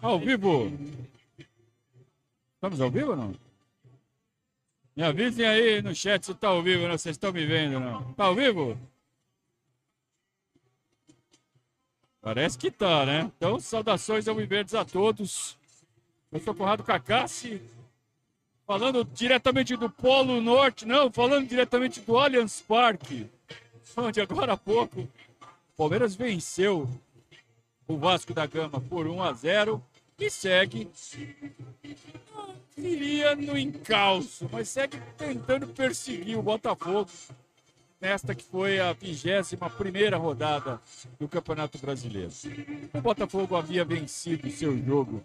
[0.00, 0.72] Ao vivo?
[2.54, 3.34] Estamos ao vivo ou não?
[4.94, 6.98] Me avisem aí no chat se tá ao vivo, não.
[6.98, 8.12] Vocês estão me vendo, não?
[8.12, 8.78] Tá ao vivo?
[12.20, 13.32] Parece que tá, né?
[13.36, 15.58] Então, saudações ao Viverdes a todos.
[16.30, 17.60] Eu sou Conrado Cacassi,
[18.66, 23.28] falando diretamente do Polo Norte, não, falando diretamente do Allianz Parque,
[23.96, 25.08] onde agora há pouco o
[25.76, 26.88] Palmeiras venceu
[27.92, 29.82] o Vasco da Gama por 1 a 0
[30.18, 30.90] e segue,
[32.32, 37.10] não diria no encalço, mas segue tentando perseguir o Botafogo
[38.00, 40.80] nesta que foi a 21 rodada
[41.18, 42.32] do Campeonato Brasileiro.
[42.94, 45.24] O Botafogo havia vencido seu jogo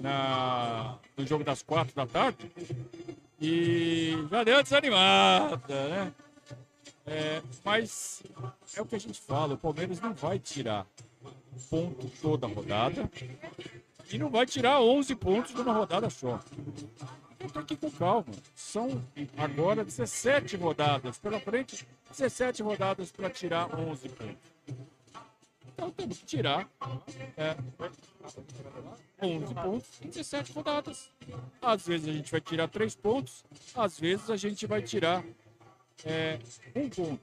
[0.00, 2.50] na, no jogo das quatro da tarde
[3.40, 6.12] e já deu desanimada, né?
[7.04, 8.22] É, mas
[8.76, 10.86] é o que a gente fala, o Palmeiras não vai tirar
[11.68, 13.10] ponto toda rodada
[14.10, 16.40] e não vai tirar 11 pontos numa rodada só.
[17.44, 18.26] Então tem que ir com calma.
[18.54, 19.02] São
[19.36, 24.52] agora 17 rodadas pela frente, 17 rodadas para tirar 11 pontos.
[25.74, 26.68] Então temos que tirar
[27.36, 27.56] é,
[29.20, 31.10] 11 pontos em 17 rodadas.
[31.60, 35.24] Às vezes a gente vai tirar 3 pontos, às vezes a gente vai tirar
[36.04, 36.38] é,
[36.76, 37.20] um ponto.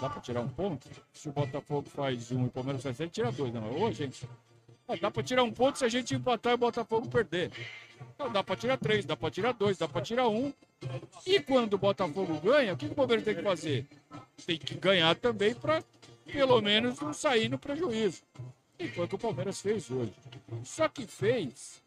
[0.00, 0.88] Dá para tirar um ponto?
[1.12, 3.60] Se o Botafogo faz um e o Palmeiras faz 7, tira dois, não.
[3.60, 3.84] Né?
[3.84, 4.26] Ô, gente,
[5.00, 7.52] dá para tirar um ponto se a gente empatar e o Botafogo perder.
[8.14, 10.52] Então dá para tirar três, dá para tirar dois, dá para tirar um.
[11.26, 13.86] E quando o Botafogo ganha, o que o Palmeiras tem que fazer?
[14.46, 15.84] Tem que ganhar também para
[16.24, 18.22] pelo menos não sair no prejuízo.
[18.78, 20.14] E foi o que o Palmeiras fez hoje.
[20.64, 21.82] Só que fez,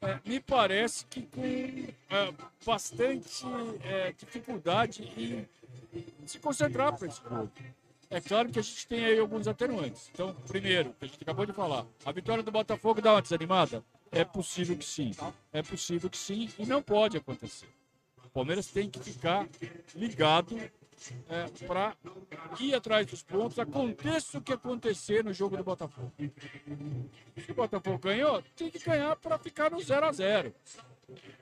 [0.00, 2.32] é, me parece que com é,
[2.64, 3.44] bastante
[3.82, 5.48] é, dificuldade em
[6.26, 7.50] se concentrar para esse jogo.
[8.10, 10.10] É claro que a gente tem aí alguns atenuantes.
[10.12, 13.84] Então, primeiro, a gente acabou de falar, a vitória do Botafogo dá uma desanimada?
[14.12, 15.12] É possível que sim.
[15.52, 17.68] É possível que sim e não pode acontecer.
[18.24, 19.48] O Palmeiras tem que ficar
[19.94, 20.56] ligado
[21.28, 21.96] é, para
[22.60, 26.12] ir atrás dos pontos, aconteça o que acontecer no jogo do Botafogo.
[27.36, 30.54] Se o Botafogo ganhou, tem que ganhar para ficar no 0 a 0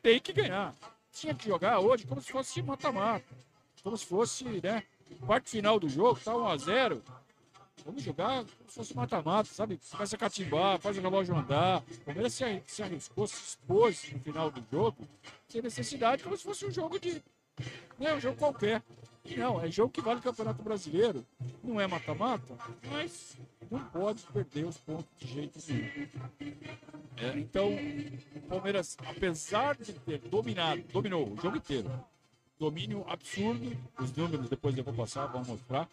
[0.01, 0.75] Tem que ganhar.
[1.13, 3.52] Tinha que jogar hoje como se fosse mata-mata.
[3.83, 4.85] Como se fosse, né?
[5.27, 7.03] Parte final do jogo, tá 1 a 0
[7.85, 9.81] Vamos jogar como se fosse mata-mata, sabe?
[9.91, 11.83] Começa a catimbar, faz o relógio andar.
[11.83, 14.97] O Palmeiras se, se arriscou, se expôs no final do jogo,
[15.49, 17.23] sem necessidade, como se fosse um jogo de.
[17.99, 18.83] Né, um jogo qualquer.
[19.37, 21.27] Não, é jogo que vale o Campeonato Brasileiro.
[21.63, 22.57] Não é mata-mata,
[22.91, 23.37] mas
[23.71, 26.09] não pode perder os pontos de jeito nenhum.
[27.17, 27.69] É, então,
[28.37, 31.91] o Palmeiras, apesar de ter dominado, dominou o jogo inteiro,
[32.63, 35.89] domínio absurdo, os números depois eu vou passar, vou mostrar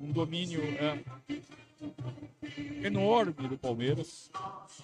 [0.00, 1.00] um domínio é,
[2.84, 4.28] enorme do Palmeiras,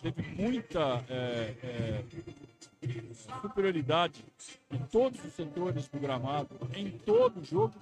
[0.00, 2.04] teve muita é, é,
[3.42, 4.24] superioridade
[4.70, 7.74] em todos os setores do gramado, em todo o jogo,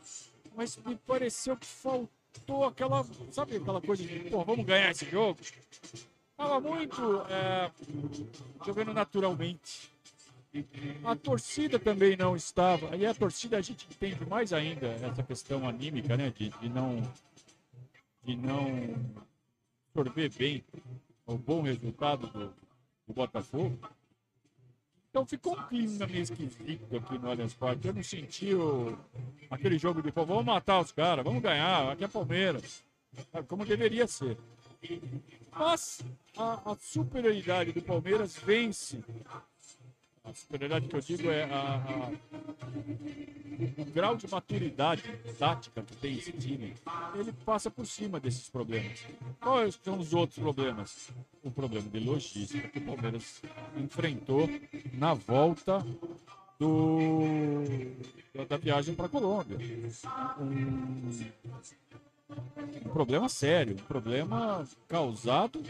[0.56, 5.38] mas me pareceu que faltou aquela, sabe aquela coisa de, pô, vamos ganhar esse jogo?
[6.30, 7.70] Estava muito é,
[8.64, 9.91] jogando naturalmente.
[11.04, 12.94] A torcida também não estava.
[12.96, 16.30] E a torcida a gente entende mais ainda essa questão anímica, né?
[16.30, 17.02] De, de não
[18.24, 18.94] de não
[19.88, 20.64] absorver bem
[21.26, 22.54] o bom resultado do,
[23.06, 23.78] do Botafogo.
[25.10, 27.88] Então ficou um clima meio esquisito aqui no Allianz Parque.
[27.88, 28.98] Eu não senti o,
[29.50, 32.82] aquele jogo de pô, vamos matar os caras, vamos ganhar, aqui é Palmeiras.
[33.46, 34.38] Como deveria ser.
[35.52, 36.00] Mas
[36.36, 39.04] a, a superioridade do Palmeiras vence
[40.24, 42.10] a superioridade que eu digo é a, a,
[43.80, 45.02] o grau de maturidade
[45.38, 46.74] tática que tem esse time.
[47.14, 49.04] Ele passa por cima desses problemas.
[49.40, 51.10] Quais são os outros problemas?
[51.42, 53.42] O problema de logística que o Palmeiras
[53.76, 54.48] enfrentou
[54.92, 55.84] na volta
[56.58, 57.64] do,
[58.48, 59.58] da viagem para a Colômbia.
[60.38, 61.10] Um,
[62.86, 65.60] um problema sério, um problema causado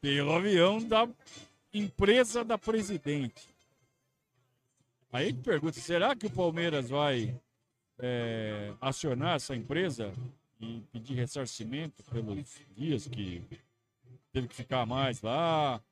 [0.00, 1.08] pelo avião da
[1.72, 3.48] empresa da presidente.
[5.12, 7.38] Aí pergunta, será que o Palmeiras vai
[7.98, 10.12] é, acionar essa empresa
[10.60, 13.42] e pedir ressarcimento pelos dias que
[14.32, 15.82] teve que ficar mais lá?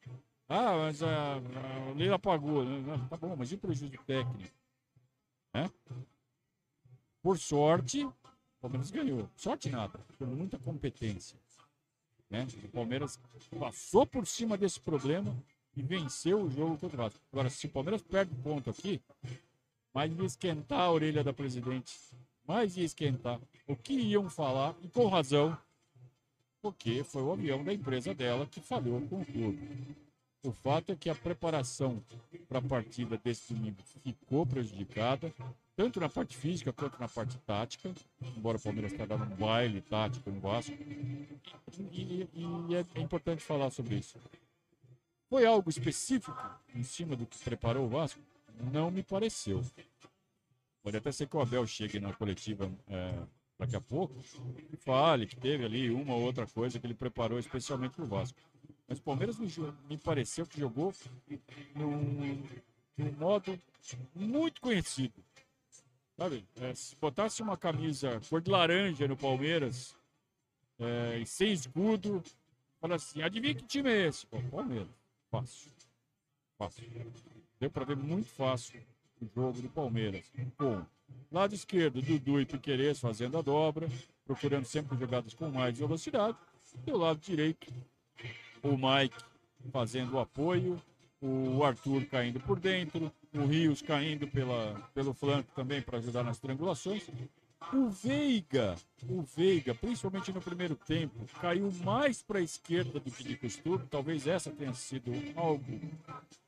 [0.48, 2.64] Ah, mas a, a Leila pagou.
[3.08, 4.54] Tá bom, mas e o prejuízo técnico?
[5.52, 5.70] Né?
[7.22, 8.14] Por sorte, o
[8.60, 9.28] Palmeiras ganhou.
[9.36, 11.38] Sorte nada, por muita competência.
[12.28, 12.46] Né?
[12.64, 13.20] O Palmeiras
[13.58, 15.36] passou por cima desse problema
[15.80, 17.20] e venceu o jogo contra o Vasco.
[17.32, 19.00] Agora, se o Palmeiras perde ponto aqui,
[19.94, 21.98] mais ia esquentar a orelha da presidente.
[22.46, 23.40] Mais ia esquentar.
[23.66, 25.56] O que iam falar, e com razão,
[26.60, 29.96] porque foi o avião da empresa dela que falhou com o clube.
[30.42, 32.02] O fato é que a preparação
[32.48, 35.32] para a partida desse domingo ficou prejudicada,
[35.76, 37.90] tanto na parte física quanto na parte tática,
[38.36, 40.76] embora o Palmeiras tenha dado um baile tático no Vasco.
[41.92, 44.18] E, e, é importante falar sobre isso.
[45.30, 46.36] Foi algo específico
[46.74, 48.20] em cima do que preparou o Vasco?
[48.72, 49.64] Não me pareceu.
[50.82, 53.14] Pode até ser que o Abel chegue na coletiva é,
[53.56, 54.12] daqui a pouco
[54.72, 58.08] e fale que teve ali uma ou outra coisa que ele preparou especialmente para o
[58.08, 58.40] Vasco.
[58.88, 59.46] Mas o Palmeiras me,
[59.88, 60.92] me pareceu que jogou
[61.76, 62.42] num,
[62.98, 63.56] num modo
[64.12, 65.14] muito conhecido.
[66.16, 66.44] Sabe?
[66.60, 69.96] É, se botasse uma camisa cor de laranja no Palmeiras
[70.76, 72.20] é, sem escudo,
[72.80, 74.26] fala assim: adivinha que time é esse?
[74.26, 74.99] Pô, Palmeiras.
[75.30, 75.70] Fácil.
[76.58, 76.84] Fácil.
[77.58, 78.80] Deu para ver muito fácil
[79.20, 80.24] o jogo do Palmeiras.
[80.56, 80.84] Com
[81.30, 83.88] lado esquerdo, Dudu e Piquerez fazendo a dobra,
[84.24, 86.36] procurando sempre jogadas com mais velocidade.
[86.86, 87.72] E o lado direito,
[88.62, 89.16] o Mike
[89.70, 90.80] fazendo o apoio,
[91.20, 96.38] o Arthur caindo por dentro, o Rios caindo pela, pelo flanco também para ajudar nas
[96.38, 97.06] triangulações.
[97.72, 98.74] O Veiga,
[99.08, 103.86] o Veiga, principalmente no primeiro tempo, caiu mais para a esquerda do que de costume.
[103.88, 105.64] Talvez essa tenha sido algo,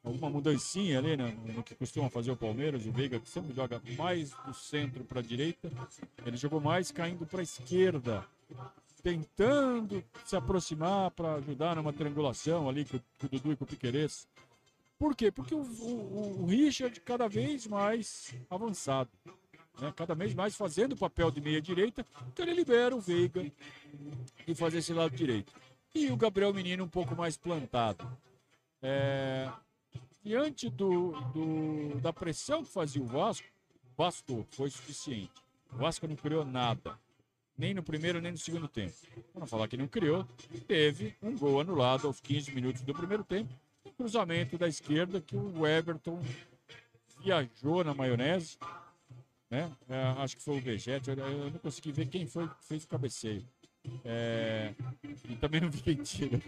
[0.02, 2.86] alguma mudancinha ali no, no que costuma fazer o Palmeiras.
[2.86, 5.70] O Veiga que sempre joga mais do centro para a direita,
[6.26, 8.26] ele jogou mais caindo para a esquerda
[9.02, 14.28] tentando se aproximar para ajudar numa triangulação ali com, o Dudu e com o Piquerez.
[14.98, 15.32] Por quê?
[15.32, 19.10] Porque o, o, o Richard cada vez mais avançado,
[19.80, 19.92] né?
[19.94, 23.50] cada vez mais fazendo o papel de meia direita, então ele libera o Veiga
[24.46, 25.52] e faz esse lado direito.
[25.94, 28.06] E o Gabriel Menino um pouco mais plantado.
[28.82, 29.50] É...
[30.24, 33.46] Diante do, do, da pressão que fazia o Vasco,
[33.96, 35.32] bastou, foi suficiente.
[35.72, 36.96] O Vasco não criou nada
[37.56, 38.94] nem no primeiro nem no segundo tempo.
[39.34, 40.26] Não falar que não criou,
[40.66, 43.52] teve um gol anulado aos 15 minutos do primeiro tempo,
[43.84, 46.20] um cruzamento da esquerda que o Everton
[47.20, 48.58] viajou na maionese,
[49.52, 49.70] né?
[49.86, 52.84] É, acho que foi o Vegete, eu, eu, não consegui ver quem foi que fez
[52.84, 53.46] o cabeceio.
[54.02, 54.74] É,
[55.28, 56.40] e também não vi quem tira,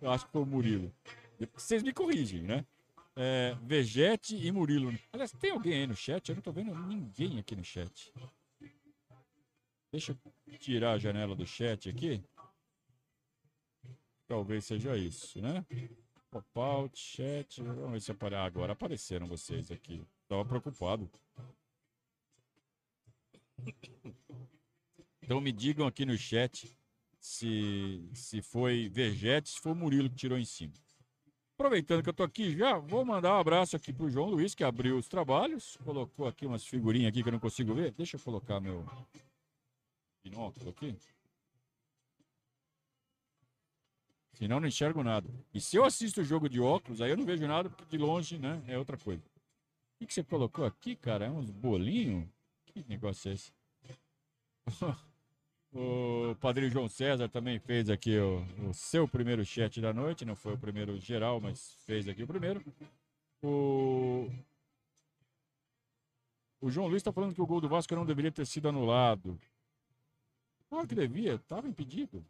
[0.00, 0.90] eu acho que foi o Murilo.
[1.52, 2.64] Vocês me corrigem, né?
[3.14, 4.98] É, Vegete e Murilo.
[5.12, 6.26] Aliás, tem alguém aí no chat?
[6.30, 8.10] Eu não tô vendo ninguém aqui no chat.
[9.92, 12.22] Deixa eu tirar a janela do chat aqui.
[14.26, 15.66] Talvez seja isso, né?
[16.30, 17.62] Pop-out, chat.
[17.62, 20.02] Vamos ver se agora apareceram vocês aqui.
[20.28, 21.10] Tava preocupado.
[25.22, 26.74] Então me digam aqui no chat
[27.20, 30.72] se, se foi Vegete, se foi Murilo que tirou em cima.
[31.54, 34.62] Aproveitando que eu tô aqui já, vou mandar um abraço aqui pro João Luiz, que
[34.62, 35.76] abriu os trabalhos.
[35.84, 37.92] Colocou aqui umas figurinhas aqui que eu não consigo ver.
[37.92, 38.86] Deixa eu colocar meu,
[40.22, 40.96] binóculo aqui.
[44.34, 45.28] Senão não enxergo nada.
[45.52, 47.98] E se eu assisto o jogo de óculos, aí eu não vejo nada, porque de
[47.98, 49.22] longe, né, é outra coisa.
[50.00, 51.26] O que, você colocou aqui, cara?
[51.26, 52.28] É uns bolinhos?
[52.82, 53.52] Que negócio é esse?
[55.72, 58.38] o padrinho João César também fez aqui o,
[58.68, 60.24] o, seu primeiro chat da noite.
[60.24, 62.64] Não foi o primeiro geral, mas fez aqui o primeiro.
[63.42, 64.30] O,
[66.60, 69.36] o João Luiz está falando que o gol do Vasco não deveria ter sido anulado.
[70.68, 72.24] Claro que devia, estava impedido.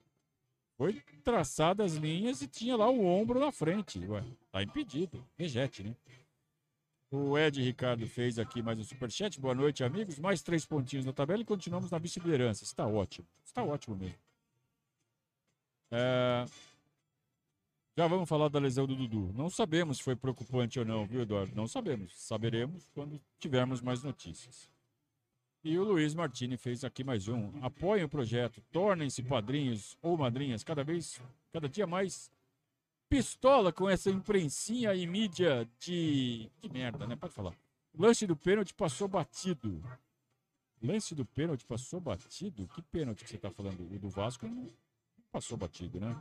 [0.79, 3.99] Foi traçadas as linhas e tinha lá o ombro na frente.
[3.99, 5.23] Ué, tá impedido.
[5.37, 5.95] Rejete, né?
[7.11, 9.41] O Ed Ricardo fez aqui mais um superchat.
[9.41, 10.19] Boa noite, amigos.
[10.19, 12.65] Mais três pontinhos na tabela e continuamos na vice-liderança.
[12.65, 13.27] Está ótimo.
[13.43, 14.19] Está ótimo mesmo.
[15.91, 16.45] É...
[17.97, 19.33] Já vamos falar da lesão do Dudu.
[19.35, 21.55] Não sabemos se foi preocupante ou não, viu, Eduardo?
[21.57, 22.13] Não sabemos.
[22.15, 24.71] Saberemos quando tivermos mais notícias.
[25.65, 27.51] E o Luiz Martini fez aqui mais um.
[27.63, 31.21] Apoiem o projeto, tornem-se padrinhos ou madrinhas cada vez,
[31.53, 32.31] cada dia mais
[33.09, 36.51] pistola com essa imprensinha e mídia de.
[36.61, 37.17] de merda, né?
[37.17, 37.55] Pode falar.
[37.99, 39.83] Lance do pênalti passou batido.
[40.81, 42.69] Lance do pênalti passou batido?
[42.69, 43.81] Que pênalti que você está falando?
[43.81, 44.69] O do Vasco não
[45.33, 46.17] passou batido, né?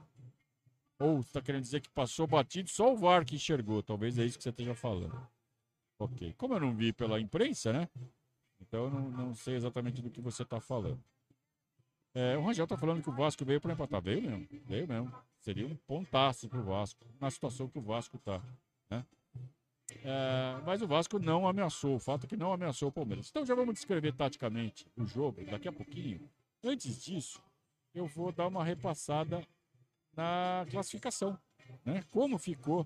[1.00, 3.84] Ou você está querendo dizer que passou batido só o VAR que enxergou?
[3.84, 5.28] Talvez é isso que você esteja falando.
[6.00, 6.34] Ok.
[6.38, 7.88] Como eu não vi pela imprensa, né?
[8.60, 11.04] Então eu não, não sei exatamente do que você está falando.
[12.16, 14.02] É, o Rangel está falando que o Vasco veio para empatar.
[14.02, 15.14] Veio mesmo, veio mesmo.
[15.48, 18.44] Seria um pontaço para o Vasco, na situação que o Vasco está.
[18.90, 19.06] Né?
[20.04, 23.30] É, mas o Vasco não ameaçou, o fato é que não ameaçou o Palmeiras.
[23.30, 26.30] Então já vamos descrever taticamente o jogo daqui a pouquinho.
[26.62, 27.42] Antes disso,
[27.94, 29.42] eu vou dar uma repassada
[30.14, 31.40] na classificação.
[31.86, 32.04] Né?
[32.12, 32.86] Como ficou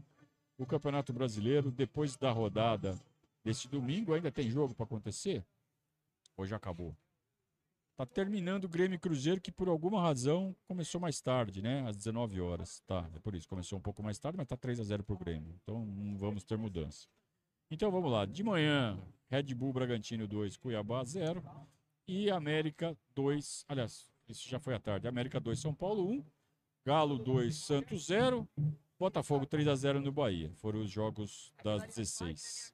[0.56, 2.96] o Campeonato Brasileiro depois da rodada
[3.44, 4.14] deste domingo?
[4.14, 5.44] Ainda tem jogo para acontecer?
[6.44, 6.96] Já acabou?
[8.02, 11.88] Tá terminando o Grêmio Cruzeiro, que por alguma razão começou mais tarde, né?
[11.88, 12.82] Às 19 horas.
[12.88, 13.48] Tá, é por isso.
[13.48, 15.54] Começou um pouco mais tarde, mas tá 3 a 0 pro Grêmio.
[15.62, 17.08] Então não vamos ter mudança.
[17.70, 18.26] Então vamos lá.
[18.26, 21.44] De manhã, Red Bull Bragantino 2, Cuiabá 0.
[22.08, 23.66] E América 2.
[23.68, 25.08] Aliás, isso já foi à tarde.
[25.08, 26.26] América 2, São Paulo 1.
[26.84, 28.50] Galo 2, Santos 0.
[28.98, 30.52] Botafogo 3 a 0 no Bahia.
[30.56, 32.74] Foram os jogos das 16.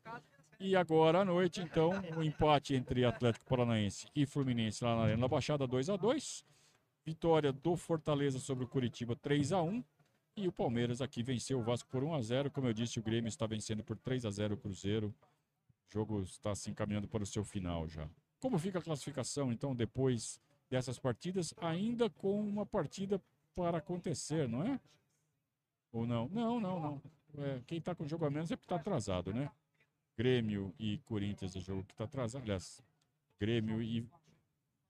[0.59, 5.03] E agora à noite, então, o um empate entre Atlético Paranaense e Fluminense lá na
[5.03, 6.43] Arena da Baixada 2 a 2
[7.05, 9.83] Vitória do Fortaleza sobre o Curitiba 3 a 1
[10.35, 13.03] E o Palmeiras aqui venceu o Vasco por 1 a 0 Como eu disse, o
[13.03, 15.13] Grêmio está vencendo por 3 a 0 o Cruzeiro.
[15.87, 18.09] O jogo está se encaminhando para o seu final já.
[18.39, 21.53] Como fica a classificação, então, depois dessas partidas?
[21.57, 23.21] Ainda com uma partida
[23.55, 24.79] para acontecer, não é?
[25.91, 26.27] Ou não?
[26.29, 27.01] Não, não, não.
[27.37, 29.51] É, quem está com jogo a menos é porque está atrasado, né?
[30.17, 32.41] Grêmio e Corinthians é jogo que está atrasado.
[32.41, 32.81] Aliás,
[33.39, 34.03] Grêmio e.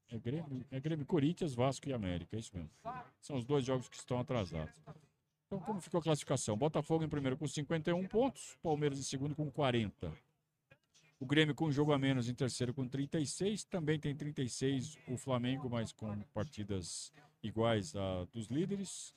[0.10, 2.72] É Grêmio, é Grêmio, Corinthians, Vasco e América, é isso mesmo.
[3.20, 4.82] São os dois jogos que estão atrasados.
[5.46, 6.56] Então, como ficou a classificação?
[6.56, 10.14] Botafogo em primeiro com 51 pontos, Palmeiras em segundo com 40.
[11.20, 15.18] O Grêmio com um jogo a menos em terceiro com 36, também tem 36 o
[15.18, 17.12] Flamengo, mas com partidas
[17.44, 19.14] iguais a dos líderes.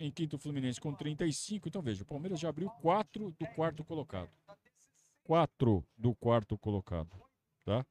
[0.00, 1.68] Em quinto, o Fluminense com 35.
[1.68, 4.30] Então veja, o Palmeiras já abriu 4 do quarto colocado.
[5.28, 7.22] 4 do quarto colocado,
[7.62, 7.84] tá?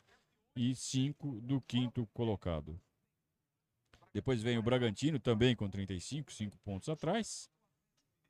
[0.55, 2.81] E 5 do quinto colocado.
[4.11, 7.47] Depois vem o Bragantino também com 35, 5 pontos atrás.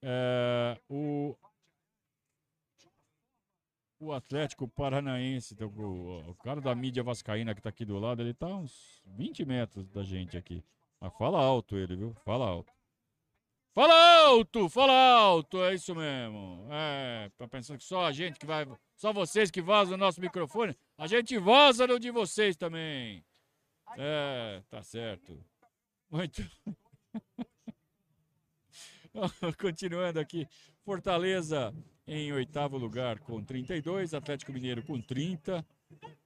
[0.02, 1.38] É, o,
[3.98, 8.22] o Atlético Paranaense, então, o, o, cara da mídia vascaína que está aqui do lado,
[8.22, 10.62] ele está uns 20 metros da gente aqui.
[11.00, 12.14] Mas fala alto ele, viu?
[12.26, 12.77] Fala alto.
[13.78, 13.94] Fala
[14.26, 16.68] alto, fala alto, é isso mesmo.
[16.72, 20.20] É, tá pensando que só a gente que vai, só vocês que vazam o nosso
[20.20, 23.24] microfone, a gente vaza no de vocês também.
[23.96, 25.40] É, tá certo.
[26.10, 26.42] Muito.
[29.62, 30.48] Continuando aqui,
[30.84, 31.72] Fortaleza
[32.08, 35.64] em oitavo lugar com 32, Atlético Mineiro com 30.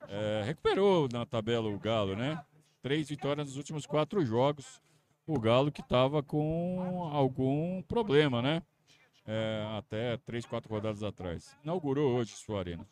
[0.08, 2.42] É, recuperou na tabela o Galo, né?
[2.82, 4.82] Três vitórias nos últimos quatro jogos
[5.26, 8.64] o Galo que estava com algum problema, né?
[9.26, 11.56] É, até três, quatro rodadas atrás.
[11.64, 12.88] Inaugurou hoje sua arena.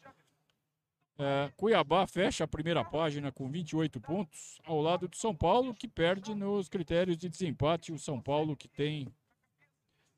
[1.17, 5.85] É, Cuiabá fecha a primeira página com 28 pontos, ao lado do São Paulo, que
[5.85, 7.91] perde nos critérios de desempate.
[7.91, 9.05] O São Paulo que tem.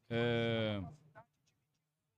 [0.08, 0.80] É,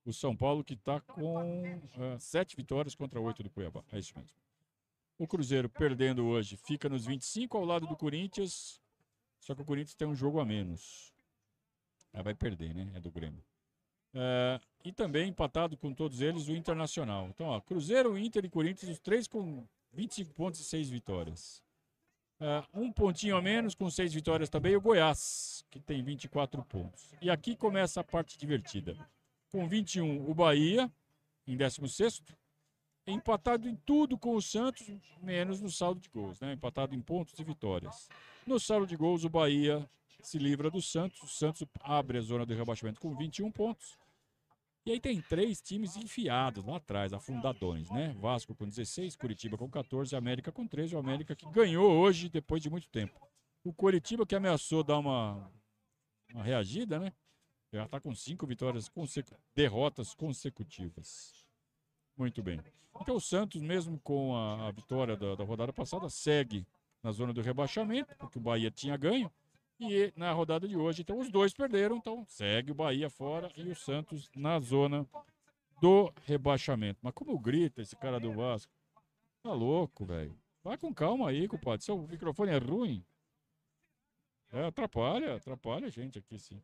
[0.03, 1.63] o São Paulo que está com
[1.97, 3.83] é, sete vitórias contra oito do Cuiabá.
[3.89, 4.35] É isso mesmo.
[5.17, 8.81] O Cruzeiro perdendo hoje fica nos 25 ao lado do Corinthians,
[9.43, 11.13] só que o Corinthians tem um jogo a menos.
[12.13, 12.89] Aí vai perder, né?
[12.95, 13.43] É do Grêmio.
[14.13, 17.27] É, e também empatado com todos eles o Internacional.
[17.27, 21.61] Então, ó, Cruzeiro, Inter e Corinthians, os três com 25 pontos e 6 vitórias.
[22.39, 27.11] É, um pontinho a menos, com 6 vitórias também, o Goiás, que tem 24 pontos.
[27.21, 28.97] E aqui começa a parte divertida.
[29.51, 30.91] Com 21, o Bahia,
[31.45, 32.21] em 16
[33.11, 34.87] empatado em tudo com o Santos,
[35.21, 36.53] menos no saldo de gols, né?
[36.53, 38.09] Empatado em pontos e vitórias.
[38.45, 39.89] No saldo de gols, o Bahia
[40.21, 41.21] se livra do Santos.
[41.21, 43.97] O Santos abre a zona de rebaixamento com 21 pontos.
[44.85, 48.13] E aí tem três times enfiados lá atrás, afundadões, né?
[48.19, 50.95] Vasco com 16, Curitiba com 14, América com 13.
[50.95, 53.19] O América que ganhou hoje depois de muito tempo.
[53.63, 55.49] O Curitiba que ameaçou dar uma,
[56.33, 57.13] uma reagida, né?
[57.71, 61.33] Já está com cinco vitórias, consecu derrotas consecutivas.
[62.17, 62.61] Muito bem.
[63.01, 66.65] Então o Santos, mesmo com a, a vitória da, da, rodada passada, segue
[67.01, 69.31] na zona do rebaixamento, porque o Bahia tinha ganho.
[69.79, 73.67] E na rodada de hoje, então os dois perderam, então segue o Bahia fora e
[73.69, 75.05] o Santos na zona
[75.81, 76.99] do rebaixamento.
[77.01, 78.71] Mas como grita esse cara do Vasco?
[79.41, 80.37] Tá louco, velho.
[80.63, 81.83] Vai com calma aí, compadre.
[81.83, 83.03] Seu microfone é ruim.
[84.53, 86.61] É, atrapalha, atrapalha a gente aqui, sim.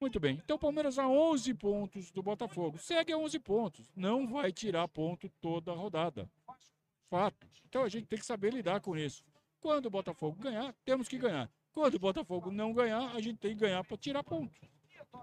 [0.00, 0.40] Muito bem.
[0.42, 2.78] Então o Palmeiras a 11 pontos do Botafogo.
[2.78, 3.92] Segue a 11 pontos.
[3.94, 6.28] Não vai tirar ponto toda a rodada.
[7.10, 7.46] Fato.
[7.68, 9.22] Então a gente tem que saber lidar com isso.
[9.60, 11.50] Quando o Botafogo ganhar, temos que ganhar.
[11.70, 14.58] Quando o Botafogo não ganhar, a gente tem que ganhar para tirar ponto.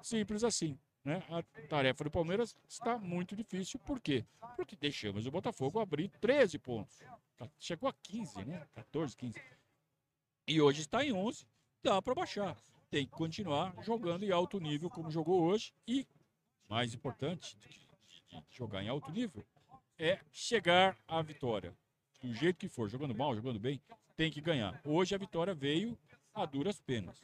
[0.04, 0.78] Simples assim.
[1.04, 1.24] Né?
[1.30, 3.80] A tarefa do Palmeiras está muito difícil.
[3.80, 4.26] Por quê?
[4.56, 7.02] Porque deixamos o Botafogo abrir 13 pontos.
[7.36, 8.68] Tá, chegou a 15, né?
[8.76, 9.42] 14, 15.
[10.48, 11.48] E hoje está em 11.
[11.82, 12.56] Dá para baixar
[12.90, 16.08] tem que continuar jogando em alto nível como jogou hoje e,
[16.70, 17.58] mais importante
[18.30, 19.46] de jogar em alto nível,
[19.98, 21.76] é chegar à vitória.
[22.22, 23.82] Do jeito que for, jogando mal, jogando bem,
[24.16, 24.80] tem que ganhar.
[24.84, 25.98] Hoje a vitória veio
[26.34, 27.22] a duras penas.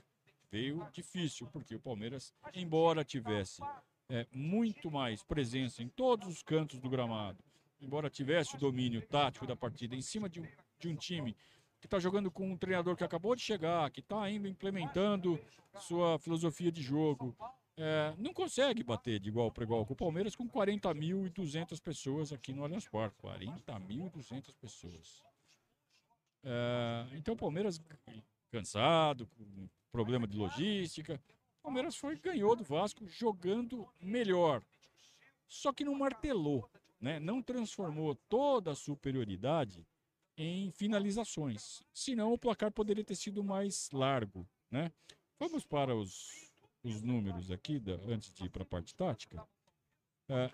[0.52, 3.62] Veio difícil, porque o Palmeiras, embora tivesse
[4.10, 7.44] é, muito mais presença em todos os cantos do gramado,
[7.82, 10.48] embora tivesse o domínio tático da partida em cima de um,
[10.80, 11.36] de um time
[11.84, 15.38] que está jogando com um treinador que acabou de chegar, que está ainda implementando
[15.82, 17.36] sua filosofia de jogo,
[17.76, 22.54] é, não consegue bater de igual para igual com o Palmeiras com 40.200 pessoas aqui
[22.54, 23.18] no Allianz Parque.
[23.22, 25.22] 40.200 pessoas.
[26.42, 27.82] É, então o Palmeiras
[28.50, 31.20] cansado, com problema de logística.
[31.60, 34.64] O Palmeiras foi ganhou do Vasco jogando melhor.
[35.50, 36.66] Só que não martelou,
[36.98, 37.20] né?
[37.20, 39.86] não transformou toda a superioridade
[40.38, 41.84] em finalizações.
[41.94, 44.48] Senão o placar poderia ter sido mais largo.
[44.72, 44.92] Né?
[45.40, 46.52] Vamos para os
[46.84, 49.46] os números aqui, da, antes de ir para a parte tática.
[50.28, 50.52] É,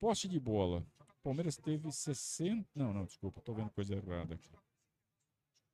[0.00, 0.84] posse de bola.
[1.22, 2.66] Palmeiras teve 60.
[2.74, 4.50] Não, não, desculpa, estou vendo coisa errada aqui.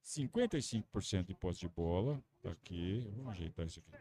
[0.05, 2.23] 55% de posse de bola.
[2.43, 3.93] Tá aqui, vamos ajeitar isso aqui.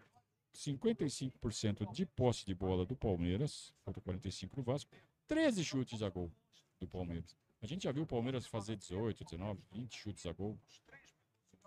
[0.55, 4.91] 55% de posse de bola do Palmeiras, contra 45% do Vasco.
[5.27, 6.31] 13 chutes a gol
[6.79, 7.35] do Palmeiras.
[7.61, 10.57] A gente já viu o Palmeiras fazer 18, 19, 20 chutes a gol.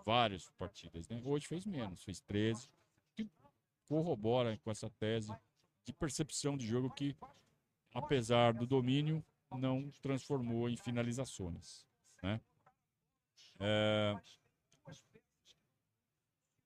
[0.05, 1.21] Várias partidas, né?
[1.25, 2.69] Hoje fez menos, fez 13
[3.93, 5.31] corrobora com essa tese
[5.85, 7.15] de percepção de jogo que,
[7.93, 11.87] apesar do domínio, não transformou em finalizações.
[12.23, 12.41] Né?
[13.61, 14.15] É...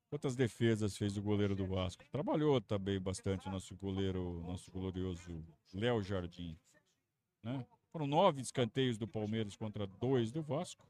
[0.09, 2.05] Quantas defesas fez o goleiro do Vasco?
[2.13, 6.57] Trabalhou também bastante o nosso goleiro, nosso glorioso Léo Jardim.
[7.43, 7.67] Né?
[7.93, 10.87] Foram nove escanteios do Palmeiras contra dois do Vasco.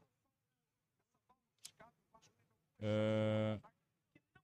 [2.79, 3.59] É...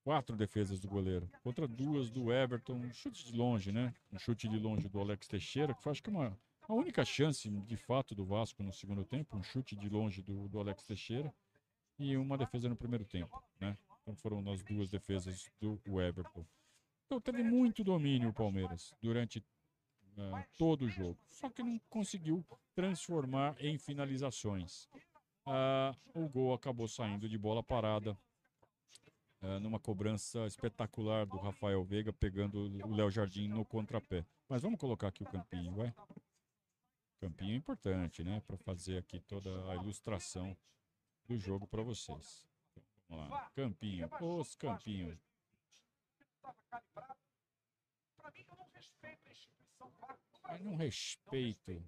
[0.04, 1.30] Quatro defesas do goleiro.
[1.44, 2.74] Contra duas do Everton.
[2.74, 3.94] Um chute de longe, né?
[4.12, 7.50] Um chute de longe do Alex Teixeira, que foi acho que uma, a única chance,
[7.50, 9.38] de fato, do Vasco no segundo tempo.
[9.38, 11.34] Um chute de longe do, do Alex Teixeira.
[11.98, 13.78] E uma defesa no primeiro tempo, né?
[14.02, 16.46] Então foram as duas defesas do Everton.
[17.06, 19.46] Então teve muito domínio o Palmeiras durante
[20.18, 21.18] uh, todo o jogo.
[21.30, 24.90] Só que não conseguiu transformar em finalizações.
[25.46, 28.18] Uh, o gol acabou saindo de bola parada
[29.44, 34.26] é, numa cobrança espetacular do Rafael Veiga, pegando o Léo Jardim no contrapé.
[34.48, 35.94] Mas vamos colocar aqui o campinho, vai?
[37.20, 38.42] Campinho é importante, né?
[38.48, 40.56] Para fazer aqui toda a ilustração
[41.28, 42.48] do jogo para vocês.
[42.72, 43.52] Então, vamos lá.
[43.54, 45.18] Campinho, os campinhos.
[50.44, 51.84] Mas não respeito.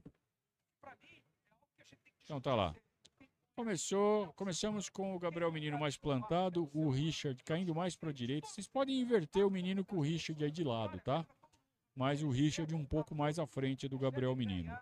[2.24, 2.76] Então tá lá.
[3.56, 8.48] Começou, começamos com o Gabriel Menino mais plantado, o Richard caindo mais para a direita.
[8.48, 11.26] Vocês podem inverter o menino com o Richard aí de lado, tá?
[11.95, 14.78] Mas o Richard um pouco mais à frente do Gabriel Menino.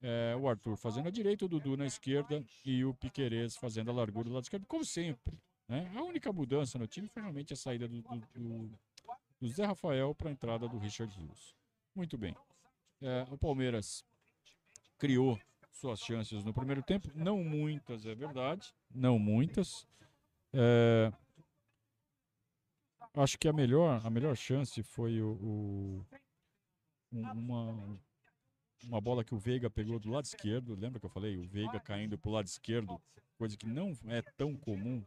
[0.00, 3.94] É, o Arthur fazendo a direita, o Dudu na esquerda e o Piquerez fazendo a
[3.94, 5.36] largura do lado esquerdo, como sempre.
[5.66, 5.90] Né?
[5.96, 8.78] A única mudança no time foi realmente a saída do, do, do,
[9.40, 11.54] do Zé Rafael para a entrada do Richard Rios.
[11.94, 12.36] Muito bem.
[13.00, 14.04] É, o Palmeiras
[14.98, 15.38] criou
[15.72, 17.08] suas chances no primeiro tempo.
[17.14, 18.74] Não muitas, é verdade.
[18.90, 19.86] Não muitas.
[20.52, 21.12] É...
[23.14, 26.06] Acho que a melhor, a melhor chance foi o, o
[27.10, 27.98] uma,
[28.84, 30.74] uma bola que o Veiga pegou do lado esquerdo.
[30.74, 31.36] Lembra que eu falei?
[31.36, 33.00] O Veiga caindo para o lado esquerdo,
[33.36, 35.04] coisa que não é tão comum.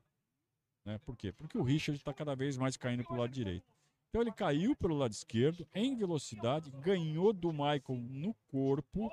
[0.86, 0.98] Né?
[1.00, 1.32] Por quê?
[1.32, 3.71] Porque o Richard está cada vez mais caindo para o lado direito.
[4.12, 9.10] Então ele caiu pelo lado esquerdo, em velocidade, ganhou do Michael no corpo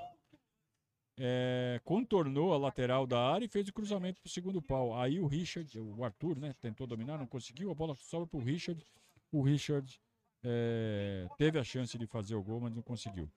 [1.21, 4.97] é, contornou a lateral da área e fez o cruzamento para o segundo pau.
[4.97, 8.43] Aí o Richard, o Arthur, né, tentou dominar, não conseguiu, a bola sobra para o
[8.43, 8.81] Richard.
[9.29, 9.99] O Richard
[10.41, 13.29] é, teve a chance de fazer o gol, mas não conseguiu.